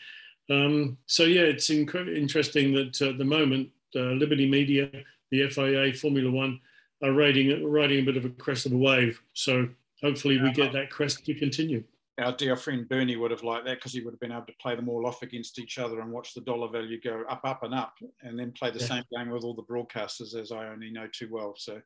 Um, 0.50 0.98
so 1.06 1.24
yeah, 1.24 1.42
it's 1.42 1.70
inc- 1.70 2.16
interesting 2.16 2.74
that 2.74 3.02
uh, 3.02 3.10
at 3.10 3.18
the 3.18 3.26
moment, 3.26 3.70
uh, 3.96 4.14
Liberty 4.14 4.50
Media, 4.50 4.90
the 5.30 5.48
FIA, 5.48 5.94
Formula 5.94 6.32
One 6.32 6.60
are 7.04 7.14
riding 7.14 7.70
riding 7.70 8.00
a 8.00 8.06
bit 8.06 8.18
of 8.18 8.26
a 8.26 8.30
crest 8.30 8.66
of 8.66 8.74
a 8.74 8.78
wave. 8.78 9.22
So 9.34 9.70
hopefully 10.02 10.40
we 10.42 10.52
get 10.52 10.74
that 10.74 10.90
crest 10.90 11.26
to 11.26 11.34
continue. 11.34 11.84
Our 12.20 12.34
dear 12.34 12.58
friend 12.58 12.88
Bernie 12.88 13.16
would 13.16 13.32
have 13.32 13.44
liked 13.44 13.66
that 13.66 13.78
because 13.78 13.94
he 13.94 14.02
would 14.02 14.14
have 14.14 14.20
been 14.20 14.34
able 14.34 14.46
to 14.48 14.54
play 14.62 14.76
them 14.76 14.90
all 14.90 15.08
off 15.08 15.22
against 15.22 15.58
each 15.58 15.78
other 15.78 16.02
and 16.02 16.12
watch 16.12 16.34
the 16.34 16.42
dollar 16.42 16.68
value 16.68 17.00
go 17.00 17.24
up, 17.30 17.42
up, 17.46 17.64
and 17.64 17.74
up, 17.74 17.94
and 18.24 18.38
then 18.38 18.52
play 18.52 18.72
the 18.72 18.80
yeah. 18.80 18.88
same 18.88 19.04
game 19.16 19.30
with 19.30 19.46
all 19.46 19.54
the 19.54 19.64
broadcasters, 19.64 20.36
as 20.36 20.52
I 20.52 20.68
only 20.68 20.92
know 20.92 21.08
too 21.08 21.30
well. 21.32 21.54
So, 21.58 21.82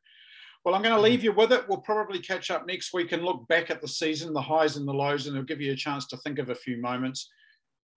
well, 0.64 0.74
I'm 0.74 0.82
going 0.82 0.96
to 0.96 1.00
leave 1.00 1.22
you 1.22 1.32
with 1.32 1.52
it. 1.52 1.68
We'll 1.68 1.78
probably 1.78 2.18
catch 2.18 2.50
up 2.50 2.66
next 2.66 2.92
week 2.92 3.12
and 3.12 3.24
look 3.24 3.46
back 3.46 3.70
at 3.70 3.80
the 3.80 3.86
season, 3.86 4.32
the 4.32 4.42
highs 4.42 4.76
and 4.76 4.88
the 4.88 4.92
lows, 4.92 5.28
and 5.28 5.36
it'll 5.36 5.46
give 5.46 5.60
you 5.60 5.70
a 5.70 5.76
chance 5.76 6.04
to 6.08 6.16
think 6.16 6.40
of 6.40 6.50
a 6.50 6.54
few 6.54 6.78
moments. 6.78 7.30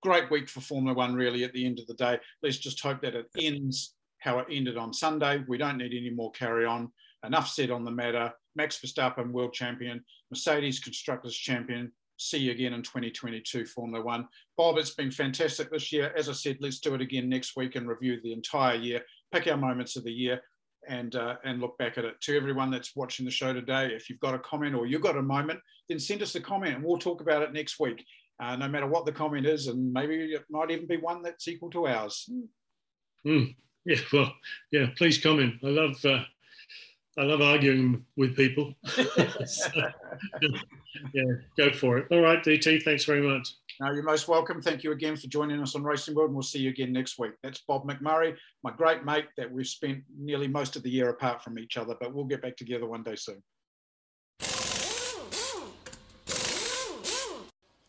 Great 0.04 0.30
week 0.30 0.48
for 0.48 0.62
Formula 0.62 0.96
One, 0.96 1.16
really, 1.16 1.44
at 1.44 1.54
the 1.54 1.66
end 1.66 1.80
of 1.80 1.88
the 1.88 1.96
day. 1.96 2.20
Let's 2.44 2.58
just 2.58 2.80
hope 2.82 3.02
that 3.02 3.16
it 3.16 3.30
ends 3.40 3.96
how 4.20 4.38
it 4.40 4.48
ended 4.52 4.78
on 4.78 4.94
Sunday. 4.94 5.44
We 5.48 5.58
don't 5.58 5.78
need 5.78 5.94
any 5.94 6.12
more 6.12 6.32
carry 6.32 6.66
on. 6.66 6.92
Enough 7.26 7.50
said 7.50 7.72
on 7.72 7.84
the 7.84 7.92
matter. 7.92 8.32
Max 8.56 8.80
Verstappen, 8.80 9.32
world 9.32 9.54
champion. 9.54 10.04
Mercedes 10.32 10.80
Constructors 10.80 11.36
champion. 11.36 11.92
See 12.18 12.40
you 12.40 12.52
again 12.52 12.74
in 12.74 12.82
2022 12.82 13.66
Formula 13.66 14.04
One. 14.04 14.28
Bob, 14.58 14.78
it's 14.78 14.96
been 14.96 15.12
fantastic 15.12 15.72
this 15.72 15.92
year. 15.92 16.12
As 16.18 16.30
I 16.30 16.34
said, 16.34 16.58
let's 16.60 16.80
do 16.80 16.96
it 16.96 17.02
again 17.02 17.30
next 17.30 17.56
week 17.56 17.76
and 17.76 17.88
review 17.88 18.20
the 18.24 18.34
entire 18.34 18.76
year, 18.76 19.02
pick 19.32 19.48
our 19.48 19.58
moments 19.58 19.96
of 19.96 20.04
the 20.04 20.12
year, 20.12 20.42
and 20.88 21.16
uh, 21.16 21.36
and 21.44 21.62
look 21.62 21.78
back 21.78 21.98
at 21.98 22.06
it. 22.06 22.20
To 22.22 22.36
everyone 22.36 22.72
that's 22.72 22.96
watching 22.96 23.26
the 23.26 23.32
show 23.32 23.54
today, 23.54 23.92
if 23.94 24.10
you've 24.10 24.20
got 24.20 24.34
a 24.34 24.40
comment 24.40 24.74
or 24.74 24.88
you've 24.88 25.02
got 25.02 25.18
a 25.18 25.22
moment, 25.22 25.60
then 25.90 26.00
send 26.00 26.24
us 26.24 26.34
a 26.34 26.40
comment 26.40 26.76
and 26.76 26.84
we'll 26.84 26.98
talk 26.98 27.22
about 27.22 27.44
it 27.44 27.54
next 27.54 27.80
week. 27.80 28.04
Uh, 28.40 28.56
no 28.56 28.68
matter 28.68 28.88
what 28.88 29.06
the 29.06 29.12
comment 29.12 29.46
is, 29.46 29.68
and 29.68 29.92
maybe 29.92 30.16
it 30.16 30.46
might 30.50 30.72
even 30.72 30.88
be 30.88 30.98
one 30.98 31.22
that's 31.22 31.48
equal 31.48 31.70
to 31.72 31.88
ours. 31.88 32.30
Mm. 33.26 33.56
Yeah, 33.86 33.98
well, 34.12 34.34
yeah. 34.72 34.88
Please 34.98 35.18
comment. 35.18 35.56
I 35.64 35.68
love 35.68 36.04
uh, 36.06 36.24
I 37.18 37.24
love 37.24 37.42
arguing 37.42 38.06
with 38.16 38.36
people. 38.36 38.74
so, 38.86 39.04
yeah, 41.14 41.24
go 41.58 41.72
for 41.72 41.98
it. 41.98 42.08
All 42.12 42.22
right, 42.22 42.44
DT. 42.44 42.84
Thanks 42.84 43.06
very 43.06 43.22
much. 43.22 43.56
Now 43.80 43.92
you're 43.92 44.04
most 44.04 44.28
welcome. 44.28 44.62
Thank 44.62 44.84
you 44.84 44.92
again 44.92 45.16
for 45.16 45.28
joining 45.28 45.62
us 45.62 45.76
on 45.76 45.84
Racing 45.84 46.16
World, 46.16 46.30
and 46.30 46.36
we'll 46.36 46.44
see 46.44 46.60
you 46.60 46.70
again 46.70 46.94
next 46.94 47.18
week. 47.18 47.32
That's 47.42 47.62
Bob 47.68 47.88
McMurray, 47.88 48.36
my 48.64 48.72
great 48.72 49.04
mate 49.04 49.26
that 49.38 49.52
we've 49.52 49.68
spent 49.68 50.04
nearly 50.18 50.48
most 50.48 50.76
of 50.76 50.84
the 50.84 50.90
year 50.90 51.10
apart 51.10 51.44
from 51.44 51.58
each 51.58 51.78
other, 51.78 51.96
but 52.00 52.14
we'll 52.14 52.26
get 52.26 52.42
back 52.42 52.56
together 52.56 52.88
one 52.88 53.04
day 53.04 53.16
soon. 53.16 53.42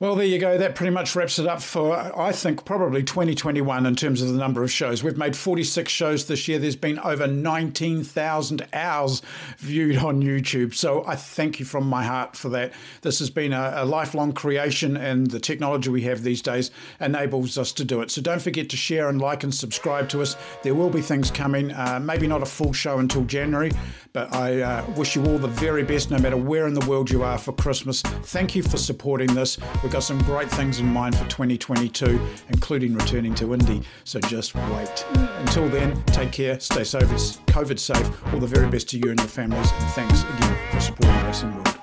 Well, 0.01 0.15
there 0.15 0.27
you 0.27 0.39
go. 0.39 0.57
That 0.57 0.77
pretty 0.77 0.93
much 0.93 1.17
wraps 1.17 1.41
it 1.41 1.49
up 1.49 1.61
for, 1.61 1.97
I 2.17 2.31
think, 2.31 2.65
probably 2.65 3.03
2021 3.03 3.85
in 3.85 3.97
terms 3.97 4.23
of 4.23 4.29
the 4.29 4.39
number 4.39 4.63
of 4.63 4.71
shows. 4.71 5.03
We've 5.03 5.17
made 5.17 5.35
46 5.35 5.91
shows 5.91 6.27
this 6.27 6.47
year. 6.47 6.61
There's 6.61 6.77
been 6.77 7.01
over 7.01 7.27
19,000 7.27 8.65
hours 8.73 9.23
viewed 9.57 9.97
on 9.97 10.23
YouTube. 10.23 10.75
So 10.75 11.05
I 11.05 11.17
thank 11.17 11.59
you 11.59 11.67
from 11.67 11.89
my 11.89 12.05
heart 12.05 12.37
for 12.37 12.49
that. 12.51 12.75
This 13.03 13.19
has 13.19 13.29
been 13.29 13.53
a, 13.53 13.73
a, 13.79 13.85
lifelong 13.85 14.35
creation, 14.35 14.97
and 14.97 15.29
the 15.29 15.41
technology 15.41 15.91
we 15.91 16.03
have 16.03 16.23
these 16.23 16.43
days 16.43 16.71
enables 17.01 17.59
us 17.59 17.73
to 17.73 17.85
do 17.85 18.01
it. 18.01 18.13
So 18.13 18.23
don't 18.23 18.41
forget 18.41 18.71
to 18.71 18.77
share 18.77 19.09
and 19.09 19.21
like 19.21 19.43
and 19.43 19.53
subscribe 19.53 20.09
to 20.11 20.23
us. 20.23 20.37
There 20.63 20.77
will 20.77 20.91
be 20.91 21.03
things 21.03 21.29
coming, 21.29 21.73
uh, 21.73 21.99
maybe 22.01 22.29
not 22.29 22.41
a 22.41 22.47
full 22.47 22.73
show 22.73 23.01
until 23.01 23.25
January, 23.25 23.73
But 24.19 24.35
I 24.35 24.63
uh, 24.63 24.85
wish 24.97 25.15
you 25.15 25.25
all 25.27 25.39
the 25.39 25.47
very 25.47 25.85
best, 25.85 26.11
no 26.11 26.19
matter 26.19 26.37
where 26.37 26.67
in 26.67 26.75
the 26.75 26.85
world 26.87 27.09
you 27.09 27.23
are 27.23 27.39
for 27.39 27.53
Christmas. 27.53 28.03
Thank 28.03 28.57
you 28.57 28.65
for 28.65 28.77
supporting 28.77 29.33
this. 29.33 29.59
We've 29.81 29.93
got 29.93 30.03
some 30.03 30.19
great 30.23 30.51
things 30.51 30.81
in 30.81 30.87
mind 30.87 31.17
for 31.17 31.25
2022, 31.29 32.21
including 32.49 32.95
returning 32.95 33.33
to 33.37 33.55
Indy. 33.55 33.83
So 34.03 34.19
just 34.19 34.57
wait. 34.57 35.07
Until 35.15 35.69
then, 35.69 36.03
take 36.07 36.33
care, 36.33 36.59
stay 36.59 36.83
safe, 36.83 37.07
COVID 37.47 37.79
safe. 37.79 38.35
All 38.35 38.41
the 38.41 38.49
very 38.49 38.69
best 38.69 38.89
to 38.89 38.99
you 38.99 39.11
and 39.11 39.21
your 39.21 39.29
families. 39.29 39.71
And 39.71 39.91
thanks 39.93 40.25
again 40.25 40.57
for 40.73 40.81
supporting 40.81 41.25
Racing 41.25 41.55
World. 41.55 41.79